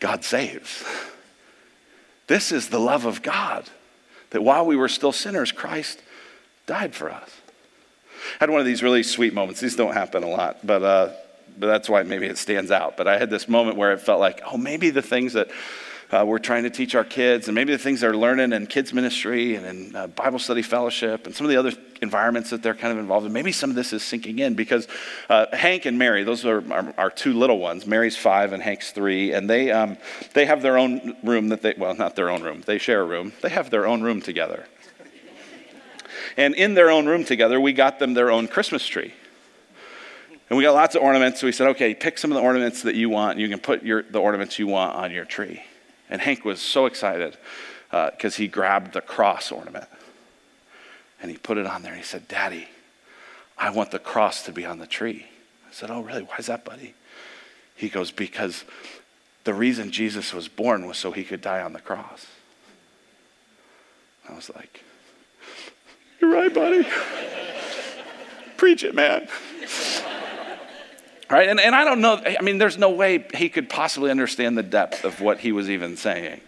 God 0.00 0.24
saves. 0.24 0.82
This 2.26 2.52
is 2.52 2.68
the 2.68 2.78
love 2.78 3.04
of 3.04 3.22
God, 3.22 3.64
that 4.30 4.42
while 4.42 4.66
we 4.66 4.76
were 4.76 4.88
still 4.88 5.12
sinners, 5.12 5.52
Christ 5.52 6.00
died 6.66 6.94
for 6.94 7.10
us. 7.10 7.30
I 8.40 8.44
had 8.44 8.50
one 8.50 8.60
of 8.60 8.66
these 8.66 8.82
really 8.82 9.02
sweet 9.02 9.34
moments. 9.34 9.60
These 9.60 9.76
don't 9.76 9.92
happen 9.92 10.22
a 10.22 10.28
lot, 10.28 10.66
but, 10.66 10.82
uh, 10.82 11.12
but 11.58 11.66
that's 11.66 11.88
why 11.88 12.02
maybe 12.02 12.26
it 12.26 12.38
stands 12.38 12.70
out. 12.70 12.96
But 12.96 13.06
I 13.06 13.18
had 13.18 13.28
this 13.28 13.48
moment 13.48 13.76
where 13.76 13.92
it 13.92 14.00
felt 14.00 14.20
like, 14.20 14.40
oh, 14.50 14.56
maybe 14.56 14.90
the 14.90 15.02
things 15.02 15.34
that 15.34 15.50
uh, 16.14 16.24
we're 16.24 16.38
trying 16.38 16.62
to 16.62 16.70
teach 16.70 16.94
our 16.94 17.04
kids, 17.04 17.48
and 17.48 17.54
maybe 17.54 17.72
the 17.72 17.78
things 17.78 18.00
they're 18.00 18.16
learning 18.16 18.52
in 18.52 18.66
kids' 18.66 18.92
ministry 18.92 19.56
and 19.56 19.66
in 19.66 19.96
uh, 19.96 20.06
Bible 20.06 20.38
study 20.38 20.62
fellowship 20.62 21.26
and 21.26 21.34
some 21.34 21.44
of 21.44 21.50
the 21.50 21.56
other 21.56 21.72
environments 22.02 22.50
that 22.50 22.62
they're 22.62 22.74
kind 22.74 22.92
of 22.92 22.98
involved 22.98 23.26
in, 23.26 23.32
maybe 23.32 23.50
some 23.50 23.70
of 23.70 23.76
this 23.76 23.92
is 23.92 24.02
sinking 24.02 24.38
in 24.38 24.54
because 24.54 24.86
uh, 25.28 25.46
Hank 25.52 25.86
and 25.86 25.98
Mary, 25.98 26.22
those 26.22 26.44
are 26.44 26.62
our, 26.72 26.94
our, 26.96 27.10
two 27.10 27.32
little 27.32 27.58
ones. 27.58 27.86
Mary's 27.86 28.16
five 28.16 28.52
and 28.52 28.62
Hank's 28.62 28.92
three, 28.92 29.32
and 29.32 29.50
they, 29.50 29.72
um, 29.72 29.96
they 30.34 30.46
have 30.46 30.62
their 30.62 30.78
own 30.78 31.16
room 31.24 31.48
that 31.48 31.62
they, 31.62 31.74
well, 31.76 31.94
not 31.94 32.14
their 32.14 32.30
own 32.30 32.42
room, 32.42 32.62
they 32.64 32.78
share 32.78 33.00
a 33.00 33.04
room. 33.04 33.32
They 33.42 33.48
have 33.48 33.70
their 33.70 33.86
own 33.86 34.02
room 34.02 34.22
together. 34.22 34.66
And 36.36 36.54
in 36.54 36.74
their 36.74 36.90
own 36.90 37.06
room 37.06 37.24
together, 37.24 37.60
we 37.60 37.72
got 37.72 37.98
them 37.98 38.14
their 38.14 38.30
own 38.30 38.46
Christmas 38.46 38.86
tree. 38.86 39.12
And 40.48 40.56
we 40.56 40.62
got 40.62 40.74
lots 40.74 40.94
of 40.94 41.02
ornaments, 41.02 41.40
so 41.40 41.46
we 41.46 41.52
said, 41.52 41.68
okay, 41.70 41.94
pick 41.94 42.18
some 42.18 42.30
of 42.30 42.36
the 42.36 42.42
ornaments 42.42 42.82
that 42.82 42.94
you 42.94 43.10
want, 43.10 43.38
you 43.38 43.48
can 43.48 43.58
put 43.58 43.82
your, 43.82 44.02
the 44.02 44.20
ornaments 44.20 44.58
you 44.58 44.66
want 44.68 44.94
on 44.94 45.10
your 45.10 45.24
tree. 45.24 45.62
And 46.10 46.20
Hank 46.20 46.44
was 46.44 46.60
so 46.60 46.86
excited 46.86 47.36
because 47.90 48.34
uh, 48.34 48.38
he 48.38 48.48
grabbed 48.48 48.92
the 48.92 49.00
cross 49.00 49.50
ornament 49.50 49.86
and 51.20 51.30
he 51.30 51.36
put 51.36 51.58
it 51.58 51.66
on 51.66 51.82
there. 51.82 51.92
And 51.92 52.00
he 52.00 52.06
said, 52.06 52.28
Daddy, 52.28 52.68
I 53.56 53.70
want 53.70 53.90
the 53.90 53.98
cross 53.98 54.42
to 54.44 54.52
be 54.52 54.66
on 54.66 54.78
the 54.78 54.86
tree. 54.86 55.26
I 55.68 55.72
said, 55.72 55.90
Oh, 55.90 56.02
really? 56.02 56.22
Why 56.22 56.36
is 56.38 56.46
that, 56.46 56.64
buddy? 56.64 56.94
He 57.74 57.88
goes, 57.88 58.10
Because 58.10 58.64
the 59.44 59.54
reason 59.54 59.90
Jesus 59.90 60.34
was 60.34 60.48
born 60.48 60.86
was 60.86 60.98
so 60.98 61.12
he 61.12 61.24
could 61.24 61.40
die 61.40 61.62
on 61.62 61.72
the 61.72 61.80
cross. 61.80 62.26
I 64.28 64.34
was 64.34 64.50
like, 64.54 64.82
You're 66.20 66.32
right, 66.32 66.52
buddy. 66.52 66.86
Preach 68.56 68.84
it, 68.84 68.94
man. 68.94 69.28
Right? 71.34 71.48
And, 71.48 71.58
and 71.58 71.74
I 71.74 71.82
don't 71.82 72.00
know, 72.00 72.22
I 72.24 72.40
mean, 72.42 72.58
there's 72.58 72.78
no 72.78 72.90
way 72.90 73.26
he 73.34 73.48
could 73.48 73.68
possibly 73.68 74.12
understand 74.12 74.56
the 74.56 74.62
depth 74.62 75.04
of 75.04 75.20
what 75.20 75.40
he 75.40 75.50
was 75.50 75.68
even 75.68 75.96
saying. 75.96 76.40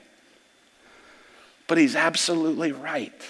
But 1.67 1.77
he's 1.77 1.97
absolutely 1.97 2.71
right. 2.71 3.21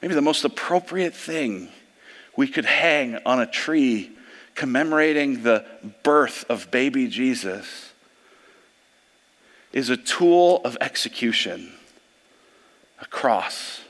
Maybe 0.00 0.14
the 0.14 0.22
most 0.22 0.44
appropriate 0.44 1.16
thing 1.16 1.68
we 2.36 2.46
could 2.46 2.64
hang 2.64 3.18
on 3.26 3.40
a 3.40 3.46
tree 3.46 4.12
commemorating 4.54 5.42
the 5.42 5.66
birth 6.04 6.44
of 6.48 6.70
baby 6.70 7.08
Jesus 7.08 7.90
is 9.72 9.90
a 9.90 9.96
tool 9.96 10.60
of 10.64 10.78
execution, 10.80 11.72
a 13.00 13.06
cross 13.06 13.80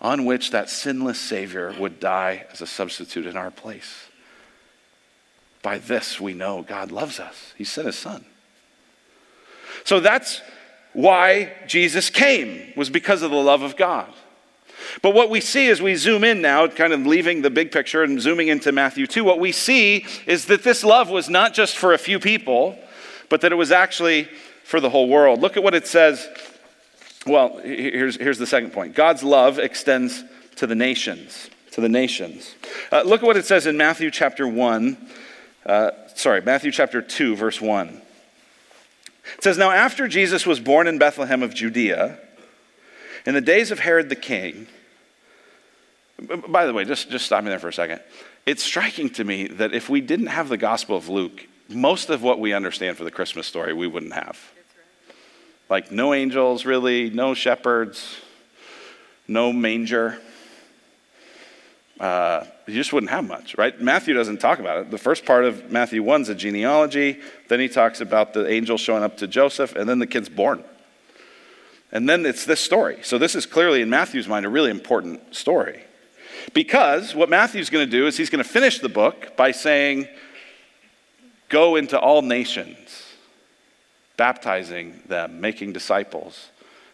on 0.00 0.24
which 0.24 0.52
that 0.52 0.70
sinless 0.70 1.18
Savior 1.18 1.74
would 1.76 1.98
die 1.98 2.46
as 2.52 2.60
a 2.60 2.68
substitute 2.68 3.26
in 3.26 3.36
our 3.36 3.50
place. 3.50 4.07
By 5.68 5.76
this 5.76 6.18
we 6.18 6.32
know 6.32 6.62
God 6.62 6.90
loves 6.90 7.20
us. 7.20 7.52
He 7.58 7.62
sent 7.62 7.88
his 7.88 7.98
son. 7.98 8.24
So 9.84 10.00
that's 10.00 10.40
why 10.94 11.52
Jesus 11.66 12.08
came, 12.08 12.72
was 12.74 12.88
because 12.88 13.20
of 13.20 13.30
the 13.30 13.36
love 13.36 13.60
of 13.60 13.76
God. 13.76 14.10
But 15.02 15.12
what 15.12 15.28
we 15.28 15.42
see 15.42 15.68
as 15.68 15.82
we 15.82 15.94
zoom 15.94 16.24
in 16.24 16.40
now, 16.40 16.68
kind 16.68 16.94
of 16.94 17.04
leaving 17.04 17.42
the 17.42 17.50
big 17.50 17.70
picture 17.70 18.02
and 18.02 18.18
zooming 18.18 18.48
into 18.48 18.72
Matthew 18.72 19.06
2, 19.06 19.22
what 19.24 19.40
we 19.40 19.52
see 19.52 20.06
is 20.24 20.46
that 20.46 20.64
this 20.64 20.82
love 20.82 21.10
was 21.10 21.28
not 21.28 21.52
just 21.52 21.76
for 21.76 21.92
a 21.92 21.98
few 21.98 22.18
people, 22.18 22.78
but 23.28 23.42
that 23.42 23.52
it 23.52 23.56
was 23.56 23.70
actually 23.70 24.26
for 24.64 24.80
the 24.80 24.88
whole 24.88 25.06
world. 25.06 25.42
Look 25.42 25.58
at 25.58 25.62
what 25.62 25.74
it 25.74 25.86
says. 25.86 26.30
Well, 27.26 27.58
here's, 27.58 28.16
here's 28.16 28.38
the 28.38 28.46
second 28.46 28.72
point 28.72 28.94
God's 28.94 29.22
love 29.22 29.58
extends 29.58 30.24
to 30.56 30.66
the 30.66 30.74
nations. 30.74 31.50
To 31.72 31.82
the 31.82 31.90
nations. 31.90 32.54
Uh, 32.90 33.02
look 33.02 33.22
at 33.22 33.26
what 33.26 33.36
it 33.36 33.44
says 33.44 33.66
in 33.66 33.76
Matthew 33.76 34.10
chapter 34.10 34.48
1, 34.48 34.96
uh, 35.66 35.90
sorry, 36.14 36.40
Matthew 36.40 36.70
chapter 36.70 37.02
2, 37.02 37.36
verse 37.36 37.60
1. 37.60 38.02
It 39.36 39.42
says, 39.42 39.58
Now 39.58 39.70
after 39.70 40.08
Jesus 40.08 40.46
was 40.46 40.60
born 40.60 40.86
in 40.86 40.98
Bethlehem 40.98 41.42
of 41.42 41.54
Judea, 41.54 42.18
in 43.26 43.34
the 43.34 43.40
days 43.40 43.70
of 43.70 43.80
Herod 43.80 44.08
the 44.08 44.16
king, 44.16 44.66
by 46.48 46.66
the 46.66 46.72
way, 46.72 46.84
just, 46.84 47.10
just 47.10 47.26
stop 47.26 47.44
me 47.44 47.50
there 47.50 47.58
for 47.58 47.68
a 47.68 47.72
second. 47.72 48.00
It's 48.46 48.62
striking 48.62 49.10
to 49.10 49.24
me 49.24 49.46
that 49.46 49.74
if 49.74 49.88
we 49.88 50.00
didn't 50.00 50.28
have 50.28 50.48
the 50.48 50.56
Gospel 50.56 50.96
of 50.96 51.08
Luke, 51.08 51.46
most 51.68 52.10
of 52.10 52.22
what 52.22 52.40
we 52.40 52.52
understand 52.52 52.96
for 52.96 53.04
the 53.04 53.10
Christmas 53.10 53.46
story 53.46 53.72
we 53.72 53.86
wouldn't 53.86 54.14
have. 54.14 54.52
Like 55.68 55.92
no 55.92 56.14
angels, 56.14 56.64
really, 56.64 57.10
no 57.10 57.34
shepherds, 57.34 58.16
no 59.28 59.52
manger 59.52 60.18
uh, 62.00 62.44
you 62.68 62.74
just 62.74 62.92
wouldn't 62.92 63.10
have 63.10 63.26
much, 63.26 63.56
right? 63.56 63.80
Matthew 63.80 64.14
doesn't 64.14 64.38
talk 64.38 64.58
about 64.58 64.78
it. 64.78 64.90
The 64.90 64.98
first 64.98 65.24
part 65.24 65.44
of 65.44 65.70
Matthew 65.70 66.02
1 66.02 66.22
is 66.22 66.28
a 66.28 66.34
genealogy. 66.34 67.20
Then 67.48 67.60
he 67.60 67.68
talks 67.68 68.00
about 68.00 68.34
the 68.34 68.50
angel 68.50 68.76
showing 68.76 69.02
up 69.02 69.16
to 69.18 69.26
Joseph, 69.26 69.74
and 69.74 69.88
then 69.88 69.98
the 69.98 70.06
kid's 70.06 70.28
born. 70.28 70.62
And 71.90 72.08
then 72.08 72.26
it's 72.26 72.44
this 72.44 72.60
story. 72.60 72.98
So 73.02 73.16
this 73.16 73.34
is 73.34 73.46
clearly, 73.46 73.80
in 73.80 73.88
Matthew's 73.88 74.28
mind, 74.28 74.44
a 74.44 74.50
really 74.50 74.70
important 74.70 75.34
story. 75.34 75.82
Because 76.52 77.14
what 77.14 77.30
Matthew's 77.30 77.70
going 77.70 77.86
to 77.86 77.90
do 77.90 78.06
is 78.06 78.16
he's 78.16 78.30
going 78.30 78.44
to 78.44 78.48
finish 78.48 78.78
the 78.80 78.88
book 78.88 79.36
by 79.36 79.50
saying, 79.50 80.06
Go 81.48 81.76
into 81.76 81.98
all 81.98 82.20
nations, 82.20 83.14
baptizing 84.18 85.00
them, 85.06 85.40
making 85.40 85.72
disciples, 85.72 86.50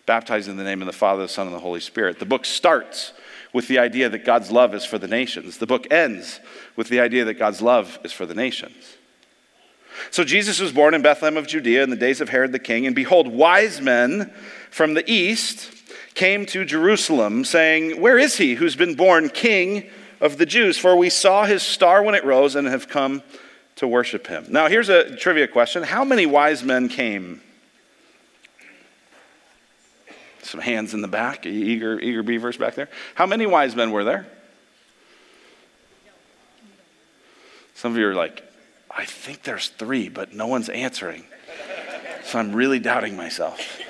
baptizing 0.06 0.52
in 0.52 0.56
the 0.56 0.64
name 0.64 0.82
of 0.82 0.86
the 0.86 0.92
Father, 0.92 1.22
the 1.22 1.28
Son, 1.28 1.46
and 1.46 1.54
the 1.54 1.60
Holy 1.60 1.80
Spirit. 1.80 2.18
The 2.18 2.26
book 2.26 2.44
starts 2.44 3.12
with 3.52 3.68
the 3.68 3.78
idea 3.78 4.08
that 4.08 4.24
God's 4.24 4.50
love 4.50 4.74
is 4.74 4.84
for 4.84 4.98
the 4.98 5.08
nations. 5.08 5.58
The 5.58 5.66
book 5.66 5.86
ends 5.90 6.40
with 6.76 6.88
the 6.88 7.00
idea 7.00 7.24
that 7.24 7.34
God's 7.34 7.62
love 7.62 7.98
is 8.04 8.12
for 8.12 8.26
the 8.26 8.34
nations. 8.34 8.96
So 10.10 10.24
Jesus 10.24 10.60
was 10.60 10.72
born 10.72 10.92
in 10.92 11.02
Bethlehem 11.02 11.36
of 11.36 11.46
Judea 11.46 11.82
in 11.82 11.90
the 11.90 11.96
days 11.96 12.20
of 12.20 12.28
Herod 12.28 12.52
the 12.52 12.58
king, 12.58 12.86
and 12.86 12.96
behold, 12.96 13.28
wise 13.28 13.80
men 13.80 14.32
from 14.70 14.94
the 14.94 15.08
east 15.10 15.70
came 16.14 16.46
to 16.46 16.64
Jerusalem, 16.64 17.44
saying, 17.44 18.00
Where 18.00 18.18
is 18.18 18.36
he 18.36 18.54
who's 18.54 18.76
been 18.76 18.94
born 18.94 19.28
king 19.28 19.88
of 20.20 20.36
the 20.36 20.46
Jews? 20.46 20.76
For 20.76 20.96
we 20.96 21.10
saw 21.10 21.44
his 21.44 21.62
star 21.62 22.02
when 22.02 22.14
it 22.14 22.24
rose 22.24 22.56
and 22.56 22.66
have 22.66 22.88
come 22.88 23.22
to 23.76 23.88
worship 23.88 24.26
him. 24.26 24.46
Now, 24.48 24.68
here's 24.68 24.88
a 24.88 25.16
trivia 25.16 25.48
question 25.48 25.82
How 25.82 26.04
many 26.04 26.26
wise 26.26 26.62
men 26.62 26.88
came 26.88 27.40
some 30.44 30.60
hands 30.60 30.94
in 30.94 31.00
the 31.00 31.08
back, 31.08 31.46
eager, 31.46 31.98
eager 32.00 32.22
beavers 32.22 32.56
back 32.56 32.74
there. 32.74 32.88
How 33.14 33.26
many 33.26 33.46
wise 33.46 33.74
men 33.74 33.90
were 33.90 34.04
there? 34.04 34.26
Some 37.74 37.92
of 37.92 37.98
you 37.98 38.08
are 38.08 38.14
like, 38.14 38.42
I 38.90 39.04
think 39.04 39.42
there's 39.42 39.68
three, 39.68 40.08
but 40.08 40.32
no 40.32 40.46
one's 40.46 40.68
answering. 40.68 41.24
So 42.24 42.38
I'm 42.38 42.54
really 42.54 42.78
doubting 42.78 43.16
myself. 43.16 43.80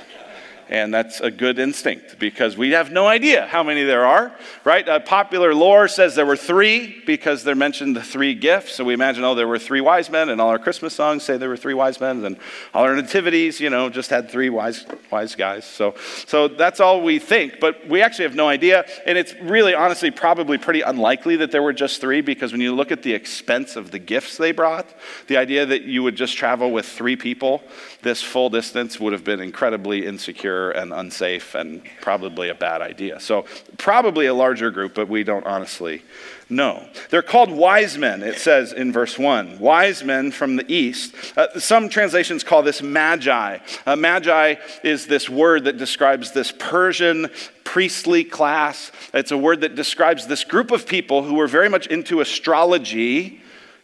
And 0.68 0.94
that's 0.94 1.20
a 1.20 1.30
good 1.30 1.58
instinct 1.58 2.18
because 2.18 2.56
we 2.56 2.70
have 2.70 2.90
no 2.90 3.06
idea 3.06 3.46
how 3.46 3.62
many 3.62 3.84
there 3.84 4.06
are, 4.06 4.34
right? 4.64 5.04
Popular 5.04 5.54
lore 5.54 5.88
says 5.88 6.14
there 6.14 6.24
were 6.24 6.36
three 6.36 7.02
because 7.04 7.44
they're 7.44 7.54
mentioned 7.54 7.96
the 7.96 8.02
three 8.02 8.34
gifts. 8.34 8.74
So 8.74 8.84
we 8.84 8.94
imagine, 8.94 9.24
oh, 9.24 9.34
there 9.34 9.46
were 9.46 9.58
three 9.58 9.82
wise 9.82 10.08
men, 10.08 10.30
and 10.30 10.40
all 10.40 10.48
our 10.48 10.58
Christmas 10.58 10.94
songs 10.94 11.22
say 11.22 11.36
there 11.36 11.50
were 11.50 11.56
three 11.56 11.74
wise 11.74 12.00
men, 12.00 12.24
and 12.24 12.38
all 12.72 12.84
our 12.84 12.96
nativities, 12.96 13.60
you 13.60 13.68
know, 13.68 13.90
just 13.90 14.08
had 14.08 14.30
three 14.30 14.48
wise, 14.48 14.86
wise 15.10 15.34
guys. 15.34 15.64
So, 15.66 15.94
so 16.26 16.48
that's 16.48 16.80
all 16.80 17.02
we 17.02 17.18
think, 17.18 17.60
but 17.60 17.86
we 17.86 18.00
actually 18.00 18.24
have 18.24 18.34
no 18.34 18.48
idea. 18.48 18.86
And 19.06 19.18
it's 19.18 19.34
really, 19.42 19.74
honestly, 19.74 20.10
probably 20.10 20.56
pretty 20.56 20.80
unlikely 20.80 21.36
that 21.36 21.50
there 21.50 21.62
were 21.62 21.74
just 21.74 22.00
three 22.00 22.22
because 22.22 22.52
when 22.52 22.60
you 22.60 22.74
look 22.74 22.90
at 22.90 23.02
the 23.02 23.12
expense 23.12 23.76
of 23.76 23.90
the 23.90 23.98
gifts 23.98 24.38
they 24.38 24.52
brought, 24.52 24.86
the 25.26 25.36
idea 25.36 25.66
that 25.66 25.82
you 25.82 26.02
would 26.02 26.16
just 26.16 26.36
travel 26.36 26.70
with 26.70 26.86
three 26.86 27.16
people 27.16 27.62
this 28.04 28.22
full 28.22 28.50
distance 28.50 29.00
would 29.00 29.14
have 29.14 29.24
been 29.24 29.40
incredibly 29.40 30.06
insecure 30.06 30.53
and 30.70 30.92
unsafe 30.92 31.54
and 31.54 31.82
probably 32.00 32.48
a 32.48 32.54
bad 32.54 32.82
idea. 32.82 33.20
So, 33.20 33.46
probably 33.78 34.26
a 34.26 34.34
larger 34.34 34.70
group, 34.70 34.94
but 34.94 35.08
we 35.08 35.24
don't 35.24 35.46
honestly 35.46 36.02
know. 36.48 36.86
They're 37.10 37.22
called 37.22 37.50
wise 37.50 37.96
men, 37.98 38.22
it 38.22 38.38
says 38.38 38.72
in 38.72 38.92
verse 38.92 39.18
1. 39.18 39.58
Wise 39.58 40.04
men 40.04 40.30
from 40.30 40.56
the 40.56 40.72
east. 40.72 41.14
Uh, 41.36 41.58
some 41.58 41.88
translations 41.88 42.44
call 42.44 42.62
this 42.62 42.82
magi. 42.82 43.58
Uh, 43.86 43.96
magi 43.96 44.56
is 44.82 45.06
this 45.06 45.28
word 45.28 45.64
that 45.64 45.76
describes 45.76 46.32
this 46.32 46.52
Persian 46.52 47.28
priestly 47.64 48.24
class. 48.24 48.92
It's 49.12 49.32
a 49.32 49.38
word 49.38 49.62
that 49.62 49.74
describes 49.74 50.26
this 50.26 50.44
group 50.44 50.70
of 50.70 50.86
people 50.86 51.22
who 51.22 51.34
were 51.34 51.48
very 51.48 51.68
much 51.68 51.86
into 51.86 52.20
astrology 52.20 53.40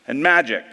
and 0.06 0.22
magic. 0.22 0.64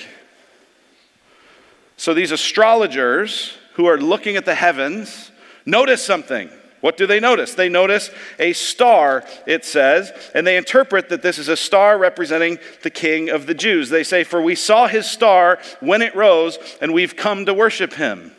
So 1.96 2.14
these 2.14 2.32
astrologers 2.32 3.58
who 3.74 3.88
are 3.88 3.98
looking 3.98 4.36
at 4.36 4.46
the 4.46 4.56
heavens 4.56 5.32
notice 5.68 6.04
something. 6.04 6.50
What 6.82 6.98
do 6.98 7.08
they 7.08 7.20
notice? 7.20 7.54
They 7.54 7.70
notice 7.70 8.12
a 8.40 8.54
star, 8.54 9.24
it 9.46 9.66
says, 9.66 10.12
and 10.34 10.46
they 10.46 10.58
interpret 10.58 11.10
that 11.10 11.22
this 11.24 11.40
is 11.40 11.48
a 11.48 11.58
star 11.58 11.98
representing 11.98 12.60
the 12.84 12.90
king 12.90 13.30
of 13.30 13.48
the 13.48 13.56
Jews. 13.56 13.90
They 13.90 14.04
say, 14.04 14.24
For 14.24 14.42
we 14.42 14.56
saw 14.56 14.88
his 14.88 15.10
star 15.10 15.60
when 15.80 16.02
it 16.02 16.16
rose, 16.16 16.60
and 16.80 16.94
we've 16.94 17.16
come 17.16 17.46
to 17.46 17.54
worship 17.54 17.94
him. 17.94 18.32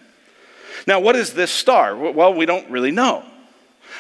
Now, 0.87 1.01
what 1.01 1.17
is 1.17 1.35
this 1.35 1.51
star? 1.51 1.97
Well, 1.97 2.33
we 2.33 2.47
don't 2.47 2.71
really 2.71 2.93
know. 2.93 3.25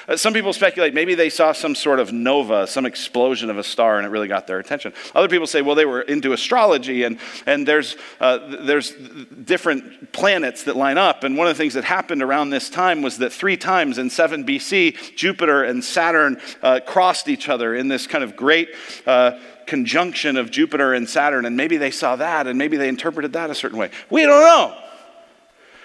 Uh, 0.08 0.16
some 0.16 0.32
people 0.32 0.52
speculate 0.54 0.94
maybe 0.94 1.14
they 1.14 1.28
saw 1.28 1.52
some 1.52 1.74
sort 1.74 2.00
of 2.00 2.12
nova, 2.12 2.66
some 2.66 2.86
explosion 2.86 3.50
of 3.50 3.58
a 3.58 3.62
star, 3.62 3.98
and 3.98 4.06
it 4.06 4.08
really 4.08 4.26
got 4.26 4.46
their 4.46 4.58
attention. 4.58 4.92
Other 5.14 5.28
people 5.28 5.46
say, 5.46 5.60
well, 5.60 5.74
they 5.74 5.84
were 5.84 6.00
into 6.00 6.32
astrology, 6.32 7.04
and, 7.04 7.18
and 7.44 7.68
there's, 7.68 7.96
uh, 8.18 8.38
there's 8.64 8.92
different 8.92 10.12
planets 10.12 10.64
that 10.64 10.76
line 10.76 10.96
up. 10.96 11.24
And 11.24 11.36
one 11.36 11.46
of 11.46 11.54
the 11.54 11.58
things 11.58 11.74
that 11.74 11.84
happened 11.84 12.22
around 12.22 12.50
this 12.50 12.70
time 12.70 13.02
was 13.02 13.18
that 13.18 13.32
three 13.32 13.58
times 13.58 13.98
in 13.98 14.08
7 14.08 14.44
BC, 14.44 15.14
Jupiter 15.14 15.64
and 15.64 15.84
Saturn 15.84 16.40
uh, 16.62 16.80
crossed 16.86 17.28
each 17.28 17.48
other 17.48 17.74
in 17.74 17.88
this 17.88 18.06
kind 18.06 18.24
of 18.24 18.34
great 18.34 18.70
uh, 19.06 19.38
conjunction 19.66 20.38
of 20.38 20.50
Jupiter 20.50 20.94
and 20.94 21.08
Saturn. 21.08 21.44
And 21.44 21.56
maybe 21.56 21.76
they 21.76 21.90
saw 21.90 22.16
that, 22.16 22.46
and 22.46 22.56
maybe 22.56 22.78
they 22.78 22.88
interpreted 22.88 23.34
that 23.34 23.50
a 23.50 23.54
certain 23.54 23.78
way. 23.78 23.90
We 24.08 24.22
don't 24.22 24.40
know. 24.40 24.78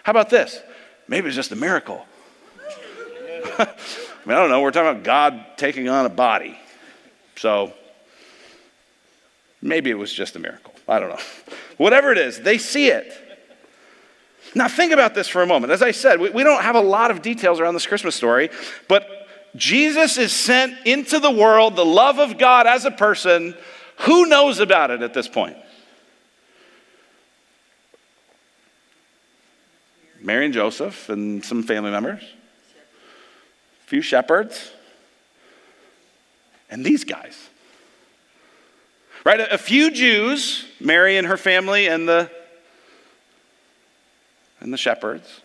How 0.03 0.12
about 0.12 0.29
this? 0.29 0.62
Maybe 1.09 1.27
it's 1.27 1.36
just 1.36 1.51
a 1.51 1.57
miracle. 1.57 2.05
I 4.23 4.29
mean, 4.29 4.38
I 4.38 4.41
don't 4.41 4.49
know. 4.49 4.62
We're 4.62 4.71
talking 4.71 4.89
about 4.89 5.03
God 5.03 5.45
taking 5.57 5.89
on 5.89 6.05
a 6.05 6.09
body. 6.09 6.57
So 7.36 7.73
maybe 9.62 9.89
it 9.89 9.97
was 9.97 10.13
just 10.13 10.36
a 10.36 10.39
miracle. 10.39 10.73
I 10.88 10.99
don't 10.99 11.09
know. 11.09 11.19
Whatever 11.77 12.12
it 12.12 12.17
is, 12.17 12.39
they 12.39 12.57
see 12.57 12.88
it. 12.88 13.13
Now, 14.55 14.67
think 14.67 14.91
about 14.91 15.15
this 15.15 15.27
for 15.27 15.41
a 15.41 15.47
moment. 15.47 15.73
As 15.73 15.81
I 15.81 15.91
said, 15.91 16.19
we, 16.19 16.29
we 16.29 16.43
don't 16.43 16.62
have 16.62 16.75
a 16.75 16.81
lot 16.81 17.12
of 17.12 17.21
details 17.21 17.59
around 17.59 17.73
this 17.73 17.88
Christmas 17.88 18.15
story, 18.15 18.49
but 18.88 19.07
Jesus 19.55 20.17
is 20.17 20.31
sent 20.31 20.86
into 20.86 21.19
the 21.19 21.31
world, 21.31 21.75
the 21.75 21.86
love 21.86 22.19
of 22.19 22.38
God 22.38 22.67
as 22.67 22.86
a 22.86 22.91
person. 22.91 23.55
Who 24.01 24.27
knows 24.27 24.59
about 24.59 24.91
it 24.91 25.01
at 25.01 25.13
this 25.13 25.27
point? 25.27 25.57
Mary 30.21 30.45
and 30.45 30.53
Joseph 30.53 31.09
and 31.09 31.43
some 31.43 31.63
family 31.63 31.91
members, 31.91 32.23
few 33.85 34.01
shepherds, 34.01 34.71
and 36.69 36.85
these 36.85 37.03
guys. 37.03 37.49
Right? 39.23 39.39
A 39.39 39.57
few 39.57 39.91
Jews, 39.91 40.65
Mary 40.79 41.17
and 41.17 41.27
her 41.27 41.37
family 41.37 41.87
and 41.87 42.07
the 42.07 42.29
and 44.59 44.71
the 44.71 44.77
shepherds, 44.77 45.41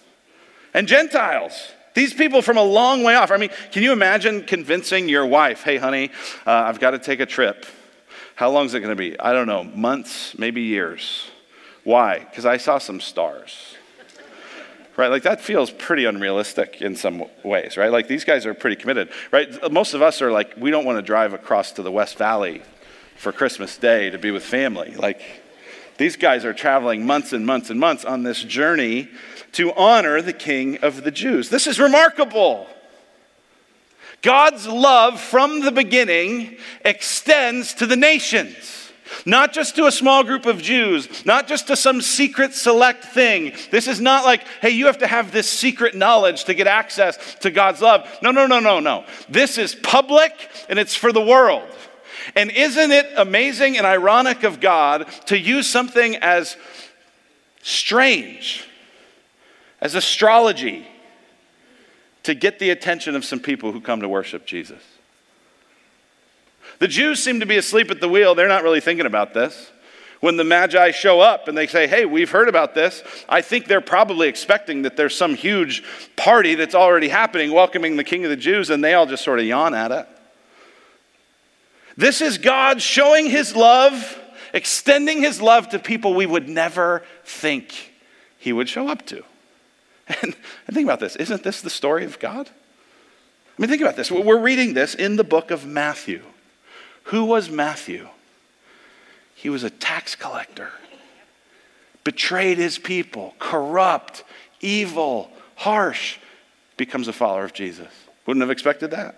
and 0.75 0.87
Gentiles. 0.87 1.73
These 1.95 2.15
people 2.15 2.43
from 2.43 2.57
a 2.57 2.63
long 2.63 3.03
way 3.03 3.17
off. 3.17 3.33
I 3.33 3.39
mean, 3.39 3.51
can 3.73 3.83
you 3.83 3.93
imagine 3.93 4.45
convincing 4.45 5.09
your 5.09 5.27
wife, 5.27 5.65
hey, 5.65 5.79
honey, 5.79 6.11
uh, 6.47 6.53
I've 6.53 6.79
got 6.79 6.93
to 6.93 6.99
take 7.01 7.19
a 7.19 7.27
trip. 7.27 7.67
How 8.37 8.51
long 8.51 8.67
is 8.67 8.75
it 8.75 8.81
going 8.81 8.97
to 8.97 8.97
be? 8.97 9.19
I 9.19 9.33
don't 9.33 9.49
know, 9.49 9.65
months, 9.65 10.39
maybe 10.39 10.61
years. 10.61 11.29
Why? 11.83 12.21
Because 12.21 12.47
I 12.47 12.59
saw 12.59 12.79
some 12.79 13.01
stars 13.01 13.78
right? 14.99 15.11
Like 15.11 15.23
that 15.23 15.41
feels 15.41 15.71
pretty 15.71 16.05
unrealistic 16.05 16.83
in 16.83 16.97
some 16.97 17.25
ways, 17.45 17.77
right? 17.77 17.91
Like 17.91 18.09
these 18.09 18.25
guys 18.25 18.45
are 18.45 18.53
pretty 18.53 18.77
committed, 18.77 19.11
right? 19.31 19.73
Most 19.73 19.95
of 19.95 20.03
us 20.03 20.21
are 20.21 20.33
like, 20.33 20.57
we 20.59 20.71
don't 20.71 20.85
want 20.85 20.99
to 20.99 21.03
drive 21.03 21.33
across 21.33 21.73
to 21.73 21.83
the 21.83 21.93
West 21.93 22.19
Valley 22.19 22.63
for 23.17 23.33
Christmas 23.33 23.79
Day 23.79 24.11
to 24.11 24.19
be 24.19 24.33
with 24.33 24.45
family. 24.45 24.95
Like 24.95 25.23
these 25.99 26.17
guys 26.17 26.45
are 26.45 26.53
traveling 26.53 27.07
months 27.07 27.33
and 27.33 27.47
months 27.47 27.71
and 27.71 27.79
months 27.79 28.05
on 28.05 28.25
this 28.25 28.43
journey 28.43 29.09
to 29.53 29.73
honor 29.75 30.21
the 30.21 30.33
King 30.33 30.79
of 30.79 31.05
the 31.05 31.13
Jews. 31.13 31.49
This 31.49 31.69
is 31.69 31.79
remarkable. 31.79 32.67
God's 34.21 34.67
love 34.67 35.21
from 35.21 35.61
the 35.61 35.71
beginning 35.71 36.59
extends 36.85 37.73
to 37.75 37.87
the 37.87 37.97
nations. 37.97 38.78
Not 39.25 39.53
just 39.53 39.77
to 39.77 39.87
a 39.87 39.93
small 39.93 40.25
group 40.25 40.47
of 40.47 40.61
Jews, 40.61 41.25
not 41.25 41.47
just 41.47 41.67
to 41.69 41.77
some 41.77 42.01
secret 42.01 42.55
select 42.55 43.05
thing. 43.05 43.53
This 43.71 43.89
is 43.89 44.01
not 44.01 44.25
like, 44.25 44.47
hey, 44.61 44.71
you 44.71 44.87
have 44.87 44.99
to 44.99 45.07
have 45.07 45.33
this 45.33 45.49
secret 45.49 45.95
knowledge 45.95 46.45
to 46.45 46.55
get 46.55 46.67
access 46.67 47.35
to 47.37 47.51
God's 47.51 47.81
love. 47.81 48.09
No, 48.23 48.31
no, 48.31 48.47
no, 48.47 48.61
no, 48.61 48.81
no. 48.81 49.05
This 49.29 49.59
is 49.59 49.75
public 49.75 50.33
and 50.69 50.79
it's 50.79 50.95
for 50.95 51.13
the 51.13 51.21
world. 51.21 51.69
And 52.37 52.51
isn't 52.51 52.91
it 52.91 53.07
amazing 53.17 53.79
and 53.79 53.87
ironic 53.87 54.43
of 54.43 54.61
God 54.61 55.09
to 55.27 55.39
use 55.39 55.67
something 55.67 56.17
as 56.17 56.57
strange 57.63 58.67
as 59.81 59.95
astrology 59.95 60.87
to 62.25 62.35
get 62.35 62.59
the 62.59 62.71
attention 62.71 63.17
of 63.17 63.25
some 63.25 63.41
people 63.41 63.73
who 63.73 63.81
come 63.81 64.01
to 64.01 64.09
worship 64.09 64.47
Jesus? 64.47 64.83
The 66.79 66.89
Jews 66.89 67.23
seem 67.23 67.41
to 67.41 67.47
be 67.47 67.57
asleep 67.57 67.91
at 67.91 68.01
the 68.01 68.09
wheel. 68.09 68.35
They're 68.35 68.49
not 68.49 68.63
really 68.63 68.81
thinking 68.81 69.07
about 69.07 69.35
this. 69.35 69.71
When 70.21 70.37
the 70.37 70.45
Magi 70.45 70.91
show 70.91 71.21
up 71.21 71.47
and 71.47 71.57
they 71.57 71.67
say, 71.67 71.87
Hey, 71.87 72.05
we've 72.05 72.31
heard 72.31 72.49
about 72.49 72.75
this, 72.75 73.03
I 73.29 73.41
think 73.41 73.67
they're 73.67 73.81
probably 73.81 74.29
expecting 74.29 74.83
that 74.83 74.97
there's 74.97 75.17
some 75.17 75.35
huge 75.35 75.85
party 76.17 76.55
that's 76.57 76.75
already 76.75 77.09
happening 77.09 77.53
welcoming 77.53 77.97
the 77.97 78.05
King 78.05 78.25
of 78.25 78.31
the 78.31 78.37
Jews, 78.37 78.71
and 78.71 78.83
they 78.83 78.95
all 78.95 79.07
just 79.07 79.25
sort 79.25 79.39
of 79.39 79.45
yawn 79.45 79.75
at 79.75 79.93
it. 79.93 80.09
This 81.97 82.21
is 82.21 82.39
God 82.39 82.81
showing 82.81 83.27
his 83.27 83.57
love, 83.57 84.19
extending 84.53 85.21
his 85.21 85.41
love 85.41 85.69
to 85.71 85.79
people 85.79 86.15
we 86.15 86.27
would 86.27 86.49
never 86.49 87.05
think 87.25 87.93
he 88.39 88.53
would 88.53 88.69
show 88.69 88.89
up 88.89 89.05
to. 89.07 89.25
And, 90.23 90.35
think 90.73 90.87
about 90.87 91.01
this 91.01 91.17
isn't 91.17 91.43
this 91.43 91.61
the 91.61 91.71
story 91.71 92.05
of 92.05 92.19
God? 92.19 92.49
I 92.49 93.63
mean, 93.63 93.69
think 93.69 93.83
about 93.83 93.97
this. 93.97 94.11
We're 94.11 94.41
reading 94.41 94.75
this 94.75 94.95
in 94.95 95.17
the 95.17 95.25
book 95.25 95.51
of 95.51 95.67
Matthew. 95.67 96.23
Who 97.09 97.25
was 97.25 97.49
Matthew? 97.49 98.09
He 99.35 99.49
was 99.49 99.63
a 99.63 99.71
tax 99.71 100.15
collector, 100.15 100.73
betrayed 102.05 102.59
his 102.59 102.79
people, 102.79 103.35
corrupt, 103.39 104.25
evil, 104.61 105.31
harsh, 105.57 106.19
becomes 106.77 107.09
a 107.09 107.13
follower 107.13 107.45
of 107.45 107.55
Jesus. 107.55 107.89
Wouldn't 108.27 108.43
have 108.43 108.51
expected 108.51 108.91
that. 108.91 109.17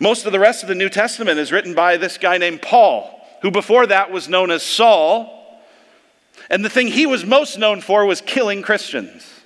Most 0.00 0.26
of 0.26 0.32
the 0.32 0.40
rest 0.40 0.62
of 0.62 0.68
the 0.68 0.74
New 0.74 0.88
Testament 0.88 1.38
is 1.38 1.52
written 1.52 1.74
by 1.74 1.96
this 1.96 2.18
guy 2.18 2.38
named 2.38 2.60
Paul, 2.60 3.24
who 3.42 3.52
before 3.52 3.86
that 3.86 4.10
was 4.10 4.28
known 4.28 4.50
as 4.50 4.64
Saul. 4.64 5.62
And 6.48 6.64
the 6.64 6.70
thing 6.70 6.88
he 6.88 7.06
was 7.06 7.24
most 7.24 7.56
known 7.56 7.80
for 7.82 8.04
was 8.04 8.20
killing 8.20 8.62
Christians. 8.62 9.39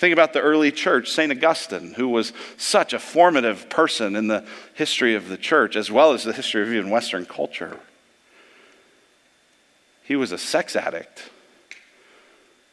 Think 0.00 0.14
about 0.14 0.32
the 0.32 0.40
early 0.40 0.72
church, 0.72 1.10
St. 1.10 1.30
Augustine, 1.30 1.92
who 1.92 2.08
was 2.08 2.32
such 2.56 2.94
a 2.94 2.98
formative 2.98 3.68
person 3.68 4.16
in 4.16 4.28
the 4.28 4.46
history 4.72 5.14
of 5.14 5.28
the 5.28 5.36
church, 5.36 5.76
as 5.76 5.90
well 5.90 6.14
as 6.14 6.24
the 6.24 6.32
history 6.32 6.62
of 6.62 6.72
even 6.72 6.88
Western 6.88 7.26
culture. 7.26 7.78
He 10.02 10.16
was 10.16 10.32
a 10.32 10.38
sex 10.38 10.74
addict 10.74 11.28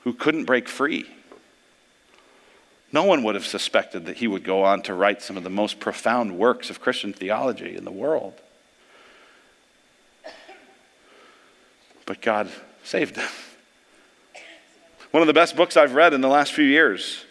who 0.05 0.13
couldn't 0.13 0.45
break 0.45 0.69
free. 0.69 1.05
No 2.93 3.03
one 3.03 3.23
would 3.23 3.35
have 3.35 3.45
suspected 3.45 4.05
that 4.05 4.15
he 4.15 4.27
would 4.29 4.45
go 4.45 4.63
on 4.63 4.81
to 4.83 4.93
write 4.93 5.21
some 5.21 5.35
of 5.35 5.43
the 5.43 5.49
most 5.49 5.81
profound 5.81 6.39
works 6.39 6.69
of 6.69 6.79
Christian 6.79 7.11
theology 7.11 7.75
in 7.75 7.83
the 7.83 7.91
world. 7.91 8.39
But 12.05 12.21
God 12.21 12.47
saved 12.85 13.17
him. 13.17 13.27
One 15.11 15.23
of 15.23 15.27
the 15.27 15.33
best 15.33 15.55
books 15.55 15.77
I've 15.77 15.93
read 15.93 16.13
in 16.13 16.19
the 16.19 16.27
last 16.27 16.51
few 16.51 16.65
years 16.65 17.23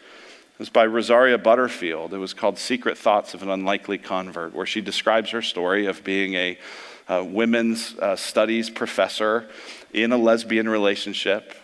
was 0.58 0.70
by 0.70 0.86
Rosaria 0.86 1.36
Butterfield. 1.36 2.14
It 2.14 2.18
was 2.18 2.32
called 2.32 2.56
Secret 2.56 2.96
Thoughts 2.96 3.34
of 3.34 3.42
an 3.42 3.50
Unlikely 3.50 3.98
Convert, 3.98 4.54
where 4.54 4.64
she 4.64 4.80
describes 4.80 5.30
her 5.30 5.42
story 5.42 5.84
of 5.84 6.02
being 6.02 6.34
a, 6.34 6.58
a 7.06 7.22
women's 7.22 7.94
uh, 7.98 8.16
studies 8.16 8.70
professor 8.70 9.46
in 9.92 10.10
a 10.10 10.16
lesbian 10.16 10.66
relationship, 10.70 11.54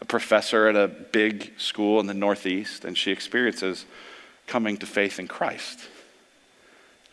a 0.00 0.06
professor 0.06 0.68
at 0.68 0.76
a 0.76 0.88
big 0.88 1.52
school 1.58 2.00
in 2.00 2.06
the 2.06 2.14
Northeast, 2.14 2.86
and 2.86 2.96
she 2.96 3.12
experiences 3.12 3.84
coming 4.46 4.78
to 4.78 4.86
faith 4.86 5.18
in 5.18 5.28
Christ. 5.28 5.80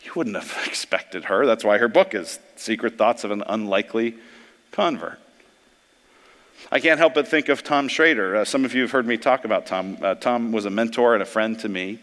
You 0.02 0.12
wouldn't 0.16 0.36
have 0.36 0.62
expected 0.66 1.24
her. 1.24 1.44
That's 1.44 1.64
why 1.64 1.76
her 1.76 1.88
book 1.88 2.14
is 2.14 2.38
Secret 2.56 2.96
Thoughts 2.96 3.22
of 3.22 3.30
an 3.30 3.42
Unlikely 3.46 4.14
Convert. 4.72 5.18
I 6.72 6.80
can't 6.80 6.98
help 6.98 7.14
but 7.14 7.28
think 7.28 7.48
of 7.48 7.62
Tom 7.62 7.88
Schrader. 7.88 8.36
Uh, 8.36 8.44
some 8.44 8.64
of 8.64 8.74
you 8.74 8.82
have 8.82 8.90
heard 8.90 9.06
me 9.06 9.16
talk 9.16 9.44
about 9.44 9.66
Tom. 9.66 9.98
Uh, 10.00 10.14
Tom 10.14 10.50
was 10.50 10.64
a 10.64 10.70
mentor 10.70 11.14
and 11.14 11.22
a 11.22 11.26
friend 11.26 11.58
to 11.60 11.68
me. 11.68 12.00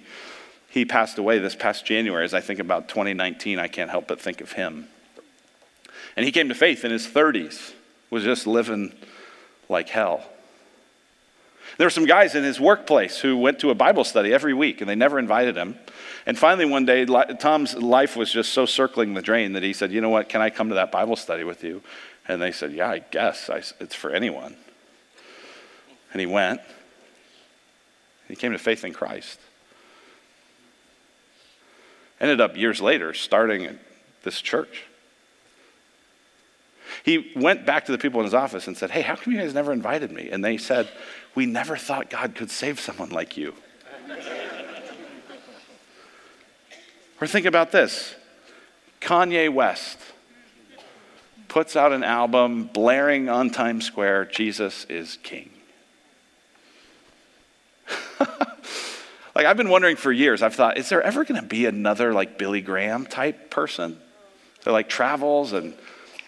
He 0.69 0.86
passed 0.86 1.17
away 1.17 1.39
this 1.39 1.56
past 1.56 1.86
January. 1.86 2.24
As 2.24 2.34
I 2.34 2.41
think 2.41 2.60
about 2.60 2.88
2019, 2.88 3.60
I 3.60 3.67
can't 3.67 3.89
help 3.89 4.08
but 4.08 4.21
think 4.21 4.39
of 4.39 4.54
him. 4.54 4.88
And 6.15 6.26
he 6.26 6.32
came 6.32 6.50
to 6.50 6.56
faith 6.56 6.86
in 6.86 6.91
his 6.91 7.08
30s, 7.08 7.74
was 8.10 8.24
just 8.24 8.45
living 8.45 8.93
like 9.67 9.89
hell. 9.89 10.24
There 11.78 11.86
were 11.86 11.91
some 11.91 12.06
guys 12.06 12.36
in 12.36 12.43
his 12.43 12.60
workplace 12.60 13.19
who 13.19 13.38
went 13.38 13.60
to 13.60 13.69
a 13.69 13.76
Bible 13.76 14.04
study 14.04 14.34
every 14.34 14.54
week 14.54 14.82
and 14.82 14.89
they 14.89 14.95
never 14.95 15.17
invited 15.17 15.56
him. 15.56 15.78
And 16.26 16.38
finally, 16.38 16.65
one 16.65 16.86
day, 16.86 17.06
Tom's 17.06 17.76
life 17.76 18.15
was 18.15 18.32
just 18.32 18.54
so 18.54 18.65
circling 18.65 19.15
the 19.15 19.21
drain 19.21 19.54
that 19.54 19.63
he 19.63 19.74
said, 19.74 19.91
You 19.91 20.02
know 20.02 20.10
what? 20.10 20.30
Can 20.30 20.41
I 20.41 20.50
come 20.50 20.69
to 20.69 20.76
that 20.76 20.91
Bible 20.91 21.15
study 21.15 21.43
with 21.43 21.63
you? 21.63 21.82
And 22.27 22.41
they 22.41 22.51
said, 22.51 22.71
Yeah, 22.71 22.89
I 22.89 22.99
guess. 22.99 23.49
I, 23.49 23.63
it's 23.79 23.95
for 23.95 24.12
anyone. 24.12 24.55
And 26.12 26.19
he 26.19 26.25
went. 26.25 26.62
He 28.27 28.36
came 28.36 28.51
to 28.51 28.57
faith 28.57 28.86
in 28.86 28.93
Christ. 28.93 29.39
Ended 32.19 32.39
up 32.39 32.55
years 32.55 32.81
later 32.81 33.13
starting 33.13 33.79
this 34.23 34.41
church. 34.41 34.84
He 37.03 37.31
went 37.36 37.65
back 37.65 37.86
to 37.86 37.91
the 37.91 37.97
people 37.97 38.19
in 38.19 38.25
his 38.25 38.34
office 38.34 38.67
and 38.67 38.77
said, 38.77 38.91
Hey, 38.91 39.01
how 39.01 39.15
come 39.15 39.34
you 39.34 39.39
guys 39.39 39.53
never 39.53 39.73
invited 39.73 40.12
me? 40.12 40.29
And 40.29 40.45
they 40.45 40.57
said, 40.57 40.89
We 41.36 41.45
never 41.45 41.75
thought 41.75 42.10
God 42.10 42.36
could 42.36 42.51
save 42.51 42.79
someone 42.79 43.10
like 43.10 43.38
you. 43.38 43.55
or 47.19 47.27
think 47.27 47.45
about 47.45 47.71
this 47.71 48.15
Kanye 48.99 49.51
West 49.51 49.97
puts 51.52 51.76
out 51.76 51.92
an 51.92 52.02
album 52.02 52.64
blaring 52.64 53.28
on 53.28 53.50
Times 53.50 53.84
Square 53.84 54.24
Jesus 54.28 54.86
is 54.86 55.18
King. 55.22 55.50
like, 59.36 59.46
I've 59.46 59.58
been 59.58 59.68
wondering 59.68 59.98
for 59.98 60.14
years, 60.14 60.42
I've 60.42 60.56
thought, 60.56 60.78
is 60.78 60.88
there 60.88 61.02
ever 61.02 61.26
going 61.26 61.42
to 61.42 61.46
be 61.46 61.66
another 61.66 62.14
like 62.14 62.38
Billy 62.38 62.62
Graham 62.62 63.06
type 63.06 63.50
person 63.50 64.00
that 64.64 64.72
like 64.72 64.88
travels 64.88 65.52
and 65.52 65.74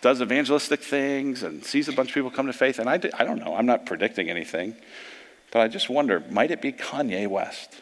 does 0.01 0.21
evangelistic 0.21 0.81
things 0.81 1.41
and 1.41 1.63
sees 1.63 1.87
a 1.87 1.93
bunch 1.93 2.09
of 2.09 2.15
people 2.15 2.29
come 2.29 2.47
to 2.47 2.53
faith? 2.53 2.77
And 2.77 2.89
I, 2.89 2.95
I 3.17 3.23
don't 3.23 3.39
know, 3.39 3.55
I'm 3.55 3.65
not 3.65 3.85
predicting 3.85 4.29
anything, 4.29 4.75
but 5.51 5.61
I 5.61 5.69
just 5.69 5.89
wonder, 5.89 6.21
might 6.31 6.51
it 6.51 6.61
be 6.61 6.73
Kanye 6.73 7.29
West? 7.29 7.79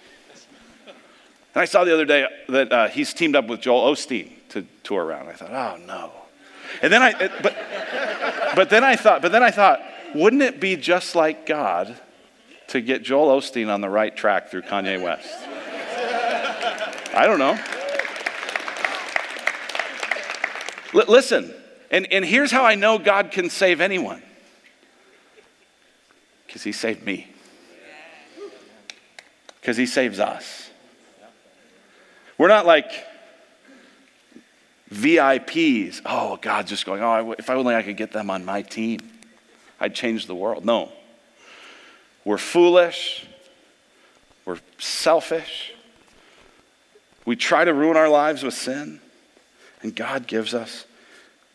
And 0.86 1.62
I 1.64 1.66
saw 1.66 1.86
the 1.86 1.94
other 1.96 2.06
day 2.06 2.28
that 2.50 2.72
uh, 2.72 2.88
he's 2.90 3.16
teamed 3.16 3.36
up 3.36 3.48
with 3.48 3.62
Joel 3.62 3.92
Osteen 3.92 4.30
to 4.50 4.68
tour 4.84 5.04
around. 5.04 5.30
I 5.30 5.34
thought, 5.34 5.50
oh 5.50 5.84
no. 5.88 6.21
And 6.82 6.92
then 6.92 7.02
I, 7.02 7.14
but, 7.42 7.56
but 8.56 8.70
then 8.70 8.84
I 8.84 8.96
thought, 8.96 9.22
but 9.22 9.32
then 9.32 9.44
I 9.44 9.52
thought, 9.52 9.82
wouldn't 10.14 10.42
it 10.42 10.60
be 10.60 10.76
just 10.76 11.16
like 11.16 11.46
God 11.46 12.00
to 12.68 12.82
get 12.82 13.04
Joel 13.04 13.40
Osteen 13.40 13.74
on 13.74 13.82
the 13.82 13.90
right 13.90 14.16
track 14.16 14.50
through 14.50 14.64
Kanye 14.64 15.02
West? 15.02 15.30
I 17.14 17.26
don't 17.28 17.40
know. 17.40 17.60
L- 20.94 21.12
listen, 21.12 21.54
and, 21.90 22.12
and 22.12 22.24
here's 22.26 22.52
how 22.52 22.66
I 22.66 22.76
know 22.76 22.98
God 22.98 23.32
can 23.32 23.50
save 23.50 23.82
anyone 23.82 24.22
because 26.46 26.64
he 26.64 26.72
saved 26.72 27.06
me, 27.06 27.28
because 29.60 29.78
he 29.78 29.86
saves 29.86 30.20
us. 30.20 30.70
We're 32.38 32.50
not 32.50 32.66
like 32.66 32.92
VIPs. 34.92 36.02
Oh, 36.06 36.38
God's 36.42 36.70
just 36.70 36.86
going, 36.86 37.02
oh, 37.02 37.34
if 37.38 37.50
only 37.50 37.76
I 37.76 37.82
could 37.82 37.98
get 37.98 38.12
them 38.12 38.30
on 38.30 38.44
my 38.44 38.62
team, 38.62 39.00
I'd 39.80 39.96
change 39.96 40.28
the 40.28 40.36
world. 40.36 40.66
No. 40.66 40.92
We're 42.26 42.38
foolish. 42.38 43.26
We're 44.46 44.60
selfish. 44.78 45.74
We 47.26 47.36
try 47.36 47.66
to 47.66 47.74
ruin 47.74 47.98
our 47.98 48.10
lives 48.10 48.44
with 48.44 48.54
sin, 48.54 49.00
and 49.82 49.96
God 49.96 50.28
gives 50.28 50.54
us 50.54 50.86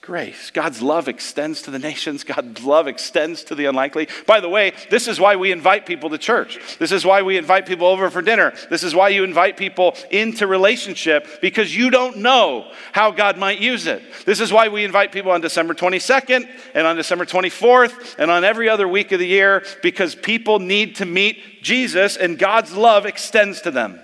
grace. 0.06 0.52
God's 0.52 0.80
love 0.80 1.08
extends 1.08 1.62
to 1.62 1.72
the 1.72 1.80
nations. 1.80 2.22
God's 2.22 2.62
love 2.64 2.86
extends 2.86 3.42
to 3.44 3.56
the 3.56 3.66
unlikely. 3.66 4.06
By 4.24 4.38
the 4.38 4.48
way, 4.48 4.72
this 4.88 5.08
is 5.08 5.18
why 5.18 5.34
we 5.34 5.50
invite 5.50 5.84
people 5.84 6.10
to 6.10 6.18
church. 6.18 6.78
This 6.78 6.92
is 6.92 7.04
why 7.04 7.22
we 7.22 7.36
invite 7.36 7.66
people 7.66 7.88
over 7.88 8.08
for 8.08 8.22
dinner. 8.22 8.54
This 8.70 8.84
is 8.84 8.94
why 8.94 9.08
you 9.08 9.24
invite 9.24 9.56
people 9.56 9.96
into 10.10 10.46
relationship 10.46 11.40
because 11.40 11.76
you 11.76 11.90
don't 11.90 12.18
know 12.18 12.70
how 12.92 13.10
God 13.10 13.36
might 13.36 13.58
use 13.58 13.88
it. 13.88 14.00
This 14.24 14.38
is 14.38 14.52
why 14.52 14.68
we 14.68 14.84
invite 14.84 15.10
people 15.10 15.32
on 15.32 15.40
December 15.40 15.74
22nd 15.74 16.48
and 16.74 16.86
on 16.86 16.94
December 16.94 17.24
24th 17.26 18.14
and 18.18 18.30
on 18.30 18.44
every 18.44 18.68
other 18.68 18.86
week 18.86 19.10
of 19.10 19.18
the 19.18 19.26
year 19.26 19.64
because 19.82 20.14
people 20.14 20.60
need 20.60 20.96
to 20.96 21.04
meet 21.04 21.62
Jesus 21.62 22.16
and 22.16 22.38
God's 22.38 22.72
love 22.72 23.06
extends 23.06 23.60
to 23.62 23.72
them. 23.72 24.00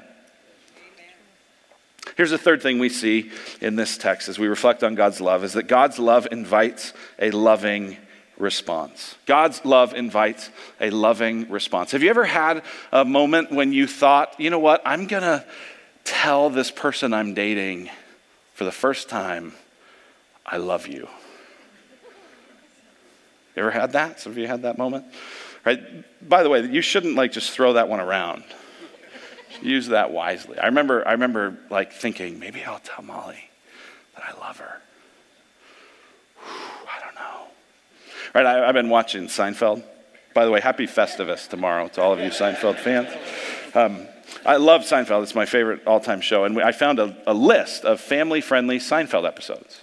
Here's 2.16 2.30
the 2.30 2.38
third 2.38 2.62
thing 2.62 2.78
we 2.78 2.88
see 2.88 3.30
in 3.60 3.76
this 3.76 3.96
text 3.96 4.28
as 4.28 4.38
we 4.38 4.46
reflect 4.46 4.84
on 4.84 4.94
God's 4.94 5.20
love 5.20 5.44
is 5.44 5.54
that 5.54 5.66
God's 5.66 5.98
love 5.98 6.28
invites 6.30 6.92
a 7.18 7.30
loving 7.30 7.96
response. 8.38 9.14
God's 9.26 9.64
love 9.64 9.94
invites 9.94 10.50
a 10.80 10.90
loving 10.90 11.48
response. 11.50 11.92
Have 11.92 12.02
you 12.02 12.10
ever 12.10 12.24
had 12.24 12.62
a 12.90 13.04
moment 13.04 13.50
when 13.50 13.72
you 13.72 13.86
thought, 13.86 14.38
you 14.38 14.50
know 14.50 14.58
what, 14.58 14.82
I'm 14.84 15.06
going 15.06 15.22
to 15.22 15.44
tell 16.04 16.50
this 16.50 16.70
person 16.70 17.14
I'm 17.14 17.34
dating 17.34 17.90
for 18.54 18.64
the 18.64 18.72
first 18.72 19.08
time, 19.08 19.52
I 20.44 20.56
love 20.58 20.86
you? 20.86 21.08
You 23.56 23.62
ever 23.62 23.70
had 23.70 23.92
that? 23.92 24.20
Some 24.20 24.32
of 24.32 24.38
you 24.38 24.46
had 24.46 24.62
that 24.62 24.78
moment? 24.78 25.04
Right? 25.64 25.80
By 26.26 26.42
the 26.42 26.48
way, 26.48 26.66
you 26.66 26.82
shouldn't 26.82 27.14
like 27.14 27.32
just 27.32 27.52
throw 27.52 27.74
that 27.74 27.88
one 27.88 28.00
around 28.00 28.44
use 29.62 29.88
that 29.88 30.10
wisely. 30.10 30.58
I 30.58 30.66
remember, 30.66 31.06
I 31.06 31.12
remember 31.12 31.56
like 31.70 31.92
thinking, 31.92 32.38
maybe 32.38 32.64
I'll 32.64 32.80
tell 32.80 33.04
Molly 33.04 33.48
that 34.14 34.24
I 34.24 34.38
love 34.38 34.58
her. 34.58 34.80
Whew, 36.36 36.52
I 36.90 37.00
don't 37.04 37.14
know. 37.14 37.46
Right, 38.34 38.46
I, 38.46 38.66
have 38.66 38.74
been 38.74 38.88
watching 38.88 39.26
Seinfeld. 39.26 39.82
By 40.34 40.44
the 40.44 40.50
way, 40.50 40.60
happy 40.60 40.86
Festivus 40.86 41.48
tomorrow 41.48 41.88
to 41.88 42.02
all 42.02 42.12
of 42.12 42.18
you 42.18 42.30
Seinfeld 42.30 42.78
fans. 42.78 43.08
Um, 43.74 44.06
I 44.44 44.56
love 44.56 44.82
Seinfeld. 44.82 45.22
It's 45.22 45.34
my 45.34 45.46
favorite 45.46 45.86
all-time 45.86 46.20
show. 46.20 46.44
And 46.44 46.60
I 46.60 46.72
found 46.72 46.98
a, 46.98 47.16
a 47.26 47.34
list 47.34 47.84
of 47.84 48.00
family-friendly 48.00 48.78
Seinfeld 48.78 49.26
episodes. 49.26 49.80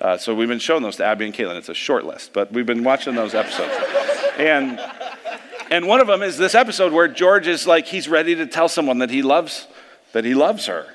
Uh, 0.00 0.16
so 0.16 0.34
we've 0.34 0.48
been 0.48 0.58
showing 0.58 0.82
those 0.82 0.96
to 0.96 1.04
Abby 1.04 1.26
and 1.26 1.34
Caitlin. 1.34 1.56
It's 1.56 1.68
a 1.68 1.74
short 1.74 2.04
list, 2.04 2.32
but 2.32 2.50
we've 2.52 2.64
been 2.64 2.84
watching 2.84 3.14
those 3.14 3.34
episodes. 3.34 3.72
And 4.38 4.80
and 5.70 5.86
one 5.86 6.00
of 6.00 6.08
them 6.08 6.22
is 6.22 6.36
this 6.36 6.54
episode 6.54 6.92
where 6.92 7.08
George 7.08 7.46
is 7.46 7.66
like, 7.66 7.86
he's 7.86 8.08
ready 8.08 8.34
to 8.34 8.46
tell 8.46 8.68
someone 8.68 8.98
that 8.98 9.10
he 9.10 9.22
loves, 9.22 9.68
that 10.12 10.24
he 10.24 10.34
loves 10.34 10.66
her. 10.66 10.86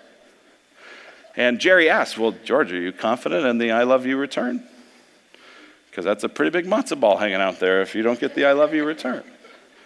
And 1.38 1.60
Jerry 1.60 1.90
asks, 1.90 2.18
Well, 2.18 2.34
George, 2.44 2.72
are 2.72 2.80
you 2.80 2.92
confident 2.92 3.46
in 3.46 3.58
the 3.58 3.72
I 3.72 3.84
love 3.84 4.06
you 4.06 4.18
return? 4.18 4.64
Because 5.90 6.06
that's 6.06 6.24
a 6.24 6.30
pretty 6.30 6.52
big 6.52 6.66
matzo 6.66 7.00
ball 7.00 7.18
hanging 7.18 7.36
out 7.36 7.60
there 7.60 7.82
if 7.82 7.96
you 7.96 8.04
don't 8.04 8.20
get 8.20 8.36
the 8.36 8.46
I 8.46 8.52
love 8.52 8.74
you 8.74 8.84
return. 8.84 9.24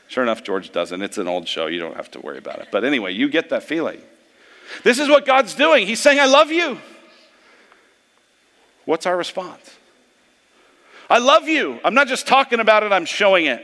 Sure 0.07 0.23
enough, 0.23 0.43
George 0.43 0.71
doesn't. 0.71 1.03
It's 1.03 1.19
an 1.19 1.27
old 1.27 1.47
show. 1.47 1.67
You 1.67 1.79
don't 1.79 1.95
have 1.95 2.09
to 2.11 2.19
worry 2.19 2.39
about 2.39 2.59
it. 2.59 2.69
But 2.71 2.83
anyway, 2.83 3.13
you 3.13 3.29
get 3.29 3.49
that 3.49 3.61
feeling. 3.61 4.01
This 4.83 4.97
is 4.97 5.07
what 5.07 5.25
God's 5.25 5.53
doing. 5.53 5.85
He's 5.85 5.99
saying, 5.99 6.19
I 6.19 6.25
love 6.25 6.51
you. 6.51 6.79
What's 8.85 9.05
our 9.05 9.15
response? 9.15 9.77
I 11.11 11.19
love 11.19 11.47
you. 11.47 11.79
I'm 11.83 11.93
not 11.93 12.07
just 12.07 12.25
talking 12.25 12.59
about 12.59 12.81
it, 12.81 12.91
I'm 12.91 13.05
showing 13.05 13.45
it. 13.45 13.63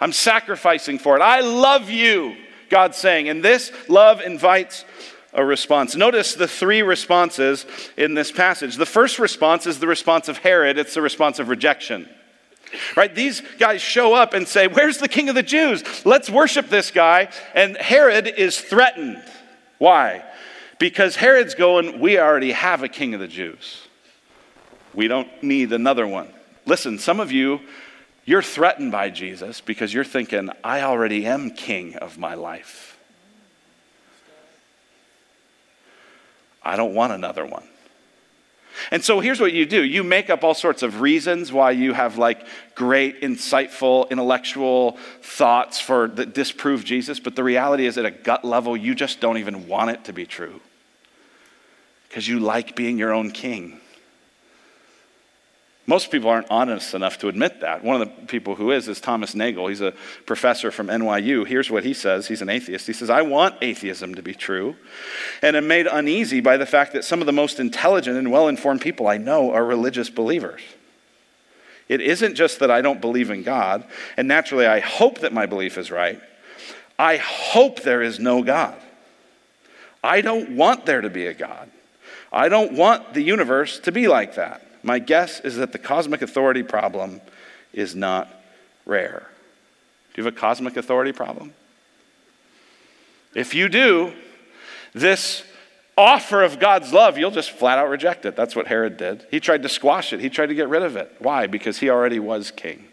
I'm 0.00 0.12
sacrificing 0.12 0.98
for 0.98 1.16
it. 1.16 1.22
I 1.22 1.40
love 1.40 1.90
you, 1.90 2.36
God's 2.68 2.96
saying. 2.96 3.28
And 3.28 3.42
this 3.42 3.72
love 3.88 4.20
invites 4.20 4.84
a 5.32 5.44
response. 5.44 5.94
Notice 5.94 6.34
the 6.34 6.48
three 6.48 6.82
responses 6.82 7.66
in 7.96 8.14
this 8.14 8.32
passage. 8.32 8.76
The 8.76 8.86
first 8.86 9.18
response 9.18 9.66
is 9.66 9.78
the 9.78 9.86
response 9.86 10.28
of 10.28 10.38
Herod, 10.38 10.78
it's 10.78 10.94
the 10.94 11.02
response 11.02 11.38
of 11.38 11.48
rejection. 11.48 12.08
Right? 12.96 13.14
These 13.14 13.42
guys 13.58 13.80
show 13.80 14.14
up 14.14 14.34
and 14.34 14.46
say, 14.48 14.66
Where's 14.66 14.98
the 14.98 15.08
king 15.08 15.28
of 15.28 15.34
the 15.34 15.42
Jews? 15.42 16.04
Let's 16.04 16.28
worship 16.28 16.68
this 16.68 16.90
guy. 16.90 17.28
And 17.54 17.76
Herod 17.76 18.26
is 18.26 18.60
threatened. 18.60 19.22
Why? 19.78 20.24
Because 20.78 21.16
Herod's 21.16 21.54
going, 21.54 22.00
We 22.00 22.18
already 22.18 22.52
have 22.52 22.82
a 22.82 22.88
king 22.88 23.14
of 23.14 23.20
the 23.20 23.28
Jews. 23.28 23.86
We 24.94 25.06
don't 25.06 25.28
need 25.42 25.72
another 25.72 26.06
one. 26.06 26.28
Listen, 26.64 26.98
some 26.98 27.20
of 27.20 27.30
you 27.30 27.60
you're 28.26 28.42
threatened 28.42 28.92
by 28.92 29.08
Jesus 29.08 29.60
because 29.60 29.94
you're 29.94 30.04
thinking, 30.04 30.50
I 30.62 30.82
already 30.82 31.24
am 31.24 31.50
king 31.50 31.94
of 31.96 32.18
my 32.18 32.34
life. 32.34 32.98
I 36.62 36.76
don't 36.76 36.92
want 36.92 37.12
another 37.12 37.46
one. 37.46 37.62
And 38.90 39.02
so 39.02 39.20
here's 39.20 39.40
what 39.40 39.52
you 39.52 39.64
do 39.64 39.82
you 39.82 40.04
make 40.04 40.28
up 40.28 40.44
all 40.44 40.52
sorts 40.52 40.82
of 40.82 41.00
reasons 41.00 41.52
why 41.52 41.70
you 41.70 41.92
have 41.92 42.18
like 42.18 42.46
great, 42.74 43.22
insightful, 43.22 44.10
intellectual 44.10 44.98
thoughts 45.22 45.80
for 45.80 46.08
that 46.08 46.34
disprove 46.34 46.84
Jesus, 46.84 47.20
but 47.20 47.36
the 47.36 47.44
reality 47.44 47.86
is 47.86 47.96
at 47.96 48.04
a 48.04 48.10
gut 48.10 48.44
level, 48.44 48.76
you 48.76 48.94
just 48.94 49.20
don't 49.20 49.38
even 49.38 49.68
want 49.68 49.90
it 49.90 50.04
to 50.04 50.12
be 50.12 50.26
true 50.26 50.60
because 52.08 52.28
you 52.28 52.40
like 52.40 52.76
being 52.76 52.98
your 52.98 53.12
own 53.12 53.30
king. 53.30 53.80
Most 55.88 56.10
people 56.10 56.28
aren't 56.28 56.50
honest 56.50 56.94
enough 56.94 57.18
to 57.18 57.28
admit 57.28 57.60
that. 57.60 57.84
One 57.84 58.02
of 58.02 58.08
the 58.08 58.26
people 58.26 58.56
who 58.56 58.72
is 58.72 58.88
is 58.88 59.00
Thomas 59.00 59.36
Nagel. 59.36 59.68
He's 59.68 59.80
a 59.80 59.94
professor 60.26 60.72
from 60.72 60.88
NYU. 60.88 61.46
Here's 61.46 61.70
what 61.70 61.84
he 61.84 61.94
says 61.94 62.26
He's 62.26 62.42
an 62.42 62.48
atheist. 62.48 62.88
He 62.88 62.92
says, 62.92 63.08
I 63.08 63.22
want 63.22 63.54
atheism 63.62 64.16
to 64.16 64.22
be 64.22 64.34
true, 64.34 64.74
and 65.42 65.54
am 65.56 65.68
made 65.68 65.86
uneasy 65.86 66.40
by 66.40 66.56
the 66.56 66.66
fact 66.66 66.92
that 66.94 67.04
some 67.04 67.20
of 67.20 67.26
the 67.26 67.32
most 67.32 67.60
intelligent 67.60 68.16
and 68.16 68.32
well 68.32 68.48
informed 68.48 68.80
people 68.80 69.06
I 69.06 69.16
know 69.16 69.52
are 69.52 69.64
religious 69.64 70.10
believers. 70.10 70.60
It 71.88 72.00
isn't 72.00 72.34
just 72.34 72.58
that 72.58 72.70
I 72.70 72.82
don't 72.82 73.00
believe 73.00 73.30
in 73.30 73.44
God, 73.44 73.84
and 74.16 74.26
naturally 74.26 74.66
I 74.66 74.80
hope 74.80 75.20
that 75.20 75.32
my 75.32 75.46
belief 75.46 75.78
is 75.78 75.92
right. 75.92 76.20
I 76.98 77.18
hope 77.18 77.82
there 77.82 78.02
is 78.02 78.18
no 78.18 78.42
God. 78.42 78.76
I 80.02 80.20
don't 80.20 80.56
want 80.56 80.84
there 80.84 81.00
to 81.00 81.10
be 81.10 81.26
a 81.26 81.34
God. 81.34 81.70
I 82.32 82.48
don't 82.48 82.72
want 82.72 83.14
the 83.14 83.22
universe 83.22 83.78
to 83.80 83.92
be 83.92 84.08
like 84.08 84.34
that. 84.34 84.65
My 84.86 85.00
guess 85.00 85.40
is 85.40 85.56
that 85.56 85.72
the 85.72 85.80
cosmic 85.80 86.22
authority 86.22 86.62
problem 86.62 87.20
is 87.72 87.96
not 87.96 88.28
rare. 88.86 89.28
Do 90.14 90.22
you 90.22 90.24
have 90.24 90.32
a 90.32 90.38
cosmic 90.38 90.76
authority 90.76 91.10
problem? 91.10 91.52
If 93.34 93.52
you 93.52 93.68
do, 93.68 94.12
this 94.94 95.42
offer 95.98 96.40
of 96.44 96.60
God's 96.60 96.92
love, 96.92 97.18
you'll 97.18 97.32
just 97.32 97.50
flat 97.50 97.78
out 97.78 97.90
reject 97.90 98.24
it. 98.26 98.36
That's 98.36 98.54
what 98.54 98.68
Herod 98.68 98.96
did. 98.96 99.26
He 99.28 99.40
tried 99.40 99.64
to 99.64 99.68
squash 99.68 100.12
it, 100.12 100.20
he 100.20 100.30
tried 100.30 100.46
to 100.46 100.54
get 100.54 100.68
rid 100.68 100.82
of 100.82 100.94
it. 100.94 101.16
Why? 101.18 101.48
Because 101.48 101.78
he 101.78 101.90
already 101.90 102.20
was 102.20 102.52
king. 102.52 102.86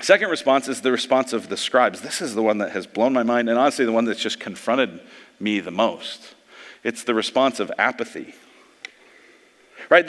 Second 0.00 0.30
response 0.30 0.66
is 0.66 0.80
the 0.80 0.92
response 0.92 1.34
of 1.34 1.50
the 1.50 1.58
scribes. 1.58 2.00
This 2.00 2.22
is 2.22 2.34
the 2.34 2.42
one 2.42 2.56
that 2.58 2.72
has 2.72 2.86
blown 2.86 3.12
my 3.12 3.22
mind, 3.22 3.50
and 3.50 3.58
honestly, 3.58 3.84
the 3.84 3.92
one 3.92 4.06
that's 4.06 4.20
just 4.20 4.40
confronted 4.40 4.98
me 5.38 5.60
the 5.60 5.70
most. 5.70 6.34
It's 6.82 7.04
the 7.04 7.14
response 7.14 7.60
of 7.60 7.70
apathy. 7.76 8.34
Right? 9.88 10.08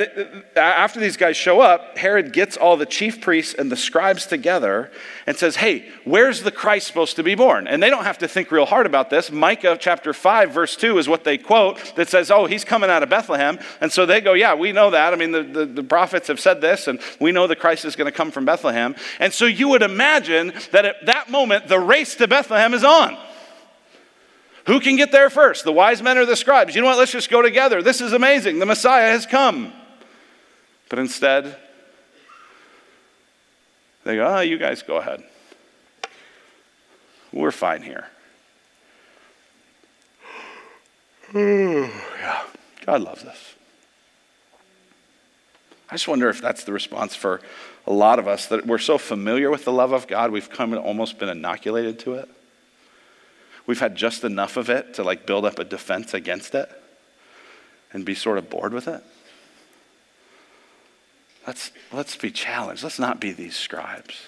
After 0.56 1.00
these 1.00 1.18
guys 1.18 1.38
show 1.38 1.62
up, 1.62 2.00
Herod 2.00 2.34
gets 2.34 2.58
all 2.58 2.78
the 2.78 2.86
chief 2.86 3.22
priests 3.22 3.54
and 3.54 3.72
the 3.72 3.76
scribes 3.76 4.26
together 4.26 4.92
and 5.28 5.38
says, 5.38 5.58
Hey, 5.58 5.88
where's 6.04 6.42
the 6.42 6.52
Christ 6.52 6.88
supposed 6.88 7.16
to 7.18 7.24
be 7.24 7.36
born? 7.36 7.68
And 7.68 7.82
they 7.82 7.92
don't 7.92 8.06
have 8.06 8.18
to 8.20 8.28
think 8.28 8.52
real 8.52 8.66
hard 8.66 8.88
about 8.88 9.12
this. 9.12 9.32
Micah 9.32 9.78
chapter 9.80 10.14
5, 10.14 10.52
verse 10.52 10.76
2 10.76 10.98
is 10.98 11.08
what 11.08 11.24
they 11.24 11.38
quote 11.38 11.96
that 11.96 12.10
says, 12.10 12.32
Oh, 12.32 12.46
he's 12.46 12.66
coming 12.66 12.90
out 12.90 13.04
of 13.04 13.10
Bethlehem. 13.10 13.60
And 13.80 13.92
so 13.92 14.08
they 14.08 14.20
go, 14.20 14.34
Yeah, 14.34 14.56
we 14.56 14.72
know 14.72 14.90
that. 14.90 15.14
I 15.14 15.16
mean, 15.16 15.32
the, 15.32 15.44
the, 15.44 15.66
the 15.66 15.84
prophets 15.84 16.28
have 16.28 16.40
said 16.40 16.60
this, 16.60 16.88
and 16.88 17.00
we 17.20 17.32
know 17.32 17.46
the 17.46 17.56
Christ 17.56 17.86
is 17.86 17.96
going 17.96 18.12
to 18.12 18.18
come 18.18 18.32
from 18.32 18.46
Bethlehem. 18.46 18.96
And 19.20 19.32
so 19.32 19.46
you 19.46 19.68
would 19.70 19.84
imagine 19.84 20.54
that 20.72 20.86
at 20.86 21.06
that 21.06 21.30
moment, 21.30 21.68
the 21.68 21.80
race 21.80 22.16
to 22.16 22.28
Bethlehem 22.28 22.74
is 22.74 22.84
on. 22.84 23.16
Who 24.68 24.82
can 24.82 24.98
get 24.98 25.14
there 25.14 25.30
first, 25.30 25.64
the 25.64 25.72
wise 25.72 26.02
men 26.02 26.18
or 26.18 26.26
the 26.26 26.36
scribes? 26.36 26.76
You 26.76 26.82
know 26.82 26.88
what? 26.88 26.98
Let's 26.98 27.14
just 27.14 27.30
go 27.30 27.42
together. 27.42 27.82
This 27.82 28.02
is 28.02 28.12
amazing. 28.12 28.60
The 28.60 28.66
Messiah 28.66 29.12
has 29.12 29.26
come. 29.26 29.72
But 30.90 31.00
instead, 31.00 31.58
they 34.04 34.18
go, 34.18 34.28
oh, 34.28 34.42
you 34.42 34.58
guys 34.58 34.84
go 34.84 34.98
ahead. 34.98 35.24
We're 37.32 37.52
fine 37.52 37.82
here. 37.82 38.08
yeah, 41.34 42.44
God 42.86 43.02
loves 43.02 43.24
us. 43.24 43.56
I 45.90 45.94
just 45.94 46.10
wonder 46.10 46.28
if 46.28 46.42
that's 46.42 46.66
the 46.66 46.74
response 46.74 47.16
for 47.16 47.40
a 47.86 47.94
lot 47.94 48.20
of 48.20 48.28
us 48.28 48.48
that 48.48 48.68
we're 48.68 48.80
so 48.80 48.98
familiar 48.98 49.50
with 49.50 49.64
the 49.64 49.72
love 49.72 49.94
of 49.94 50.08
God, 50.08 50.32
we've 50.32 50.50
come 50.50 50.74
and 50.74 50.82
almost 50.82 51.18
been 51.20 51.30
inoculated 51.30 52.00
to 52.00 52.16
it. 52.16 52.30
We've 53.68 53.80
had 53.80 53.96
just 53.96 54.24
enough 54.24 54.58
of 54.58 54.70
it 54.70 54.96
to 54.96 55.04
like 55.04 55.28
build 55.28 55.46
up 55.46 55.60
a 55.60 55.64
defense 55.64 56.14
against 56.14 56.56
it 56.56 56.70
and 57.94 58.06
be 58.06 58.16
sort 58.16 58.38
of 58.38 58.50
bored 58.50 58.74
with 58.74 58.88
it. 58.88 59.04
Let's, 61.46 61.72
let's 61.94 62.16
be 62.16 62.32
challenged. 62.32 62.84
Let's 62.84 63.00
not 63.00 63.22
be 63.22 63.32
these 63.32 63.56
scribes. 63.56 64.22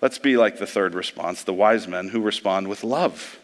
Let's 0.00 0.18
be 0.18 0.36
like 0.36 0.58
the 0.58 0.66
third 0.66 0.94
response, 0.94 1.44
the 1.44 1.54
wise 1.54 1.86
men 1.86 2.08
who 2.08 2.20
respond 2.20 2.68
with 2.68 2.82
love. 2.82 3.38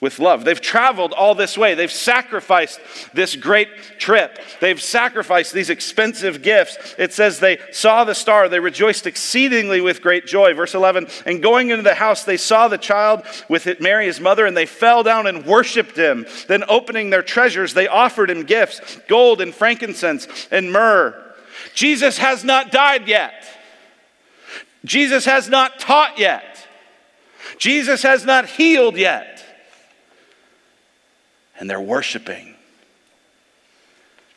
With 0.00 0.20
love. 0.20 0.44
They've 0.44 0.60
traveled 0.60 1.12
all 1.12 1.34
this 1.34 1.58
way. 1.58 1.74
They've 1.74 1.90
sacrificed 1.90 2.78
this 3.14 3.34
great 3.34 3.68
trip. 3.98 4.38
They've 4.60 4.80
sacrificed 4.80 5.52
these 5.52 5.70
expensive 5.70 6.40
gifts. 6.40 6.94
It 6.98 7.12
says 7.12 7.40
they 7.40 7.58
saw 7.72 8.04
the 8.04 8.14
star. 8.14 8.48
They 8.48 8.60
rejoiced 8.60 9.08
exceedingly 9.08 9.80
with 9.80 10.00
great 10.00 10.24
joy. 10.24 10.54
Verse 10.54 10.76
11, 10.76 11.08
and 11.26 11.42
going 11.42 11.70
into 11.70 11.82
the 11.82 11.96
house, 11.96 12.22
they 12.22 12.36
saw 12.36 12.68
the 12.68 12.78
child 12.78 13.24
with 13.48 13.66
it, 13.66 13.80
Mary, 13.80 14.06
his 14.06 14.20
mother, 14.20 14.46
and 14.46 14.56
they 14.56 14.66
fell 14.66 15.02
down 15.02 15.26
and 15.26 15.44
worshiped 15.44 15.96
him. 15.96 16.26
Then, 16.46 16.62
opening 16.68 17.10
their 17.10 17.24
treasures, 17.24 17.74
they 17.74 17.88
offered 17.88 18.30
him 18.30 18.44
gifts 18.44 19.00
gold 19.08 19.40
and 19.40 19.52
frankincense 19.52 20.28
and 20.52 20.70
myrrh. 20.70 21.20
Jesus 21.74 22.18
has 22.18 22.44
not 22.44 22.70
died 22.70 23.08
yet. 23.08 23.32
Jesus 24.84 25.24
has 25.24 25.48
not 25.48 25.80
taught 25.80 26.18
yet. 26.18 26.66
Jesus 27.58 28.02
has 28.02 28.24
not 28.24 28.46
healed 28.46 28.96
yet. 28.96 29.44
And 31.58 31.68
they're 31.68 31.80
worshiping 31.80 32.54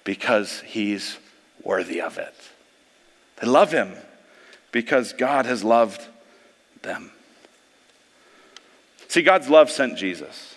because 0.03 0.61
he's 0.61 1.17
worthy 1.63 2.01
of 2.01 2.17
it. 2.17 2.35
They 3.39 3.47
love 3.47 3.71
him 3.71 3.93
because 4.71 5.13
God 5.13 5.45
has 5.45 5.63
loved 5.63 6.07
them. 6.81 7.11
See, 9.07 9.21
God's 9.21 9.49
love 9.49 9.69
sent 9.69 9.97
Jesus. 9.97 10.55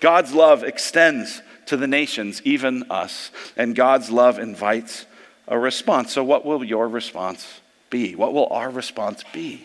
God's 0.00 0.32
love 0.32 0.64
extends 0.64 1.42
to 1.66 1.76
the 1.76 1.86
nations, 1.86 2.40
even 2.44 2.84
us. 2.90 3.30
And 3.56 3.74
God's 3.74 4.10
love 4.10 4.38
invites 4.38 5.06
a 5.46 5.58
response. 5.58 6.12
So, 6.12 6.24
what 6.24 6.44
will 6.44 6.64
your 6.64 6.88
response 6.88 7.60
be? 7.90 8.14
What 8.14 8.32
will 8.32 8.48
our 8.48 8.70
response 8.70 9.24
be? 9.32 9.64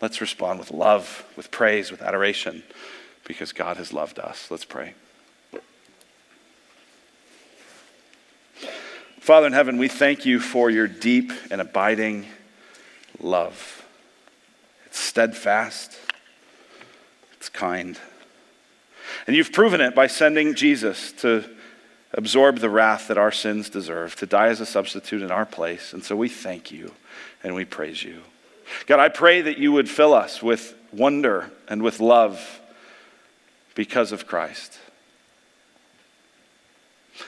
Let's 0.00 0.20
respond 0.20 0.58
with 0.58 0.70
love, 0.70 1.24
with 1.36 1.50
praise, 1.50 1.90
with 1.90 2.02
adoration, 2.02 2.62
because 3.24 3.52
God 3.52 3.76
has 3.76 3.92
loved 3.92 4.18
us. 4.18 4.50
Let's 4.50 4.64
pray. 4.64 4.94
Father 9.20 9.46
in 9.46 9.52
heaven, 9.52 9.78
we 9.78 9.86
thank 9.86 10.26
you 10.26 10.40
for 10.40 10.68
your 10.68 10.88
deep 10.88 11.30
and 11.50 11.60
abiding 11.60 12.26
love. 13.20 13.86
It's 14.86 14.98
steadfast, 14.98 15.96
it's 17.34 17.48
kind. 17.48 17.98
And 19.26 19.36
you've 19.36 19.52
proven 19.52 19.80
it 19.80 19.94
by 19.94 20.08
sending 20.08 20.54
Jesus 20.54 21.12
to 21.12 21.44
absorb 22.12 22.58
the 22.58 22.68
wrath 22.68 23.08
that 23.08 23.16
our 23.16 23.30
sins 23.30 23.70
deserve, 23.70 24.16
to 24.16 24.26
die 24.26 24.48
as 24.48 24.60
a 24.60 24.66
substitute 24.66 25.22
in 25.22 25.30
our 25.30 25.46
place. 25.46 25.92
And 25.92 26.04
so 26.04 26.16
we 26.16 26.28
thank 26.28 26.72
you 26.72 26.92
and 27.44 27.54
we 27.54 27.64
praise 27.64 28.02
you. 28.02 28.22
God, 28.86 29.00
I 29.00 29.08
pray 29.08 29.40
that 29.42 29.58
you 29.58 29.70
would 29.72 29.88
fill 29.88 30.14
us 30.14 30.42
with 30.42 30.74
wonder 30.92 31.50
and 31.68 31.82
with 31.82 32.00
love 32.00 32.60
because 33.74 34.12
of 34.12 34.26
Christ. 34.26 34.78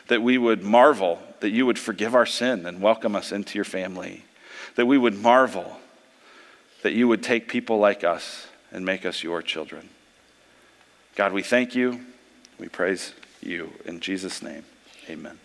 That 0.08 0.22
we 0.22 0.38
would 0.38 0.62
marvel 0.62 1.20
that 1.40 1.50
you 1.50 1.66
would 1.66 1.78
forgive 1.78 2.14
our 2.14 2.26
sin 2.26 2.64
and 2.66 2.80
welcome 2.80 3.14
us 3.14 3.30
into 3.30 3.56
your 3.56 3.64
family. 3.64 4.24
That 4.76 4.86
we 4.86 4.98
would 4.98 5.14
marvel 5.14 5.78
that 6.82 6.92
you 6.92 7.08
would 7.08 7.22
take 7.22 7.48
people 7.48 7.78
like 7.78 8.04
us 8.04 8.46
and 8.70 8.84
make 8.84 9.06
us 9.06 9.22
your 9.22 9.40
children. 9.40 9.88
God, 11.16 11.32
we 11.32 11.42
thank 11.42 11.74
you. 11.74 12.00
We 12.58 12.68
praise 12.68 13.14
you 13.40 13.72
in 13.86 14.00
Jesus' 14.00 14.42
name. 14.42 14.64
Amen. 15.08 15.38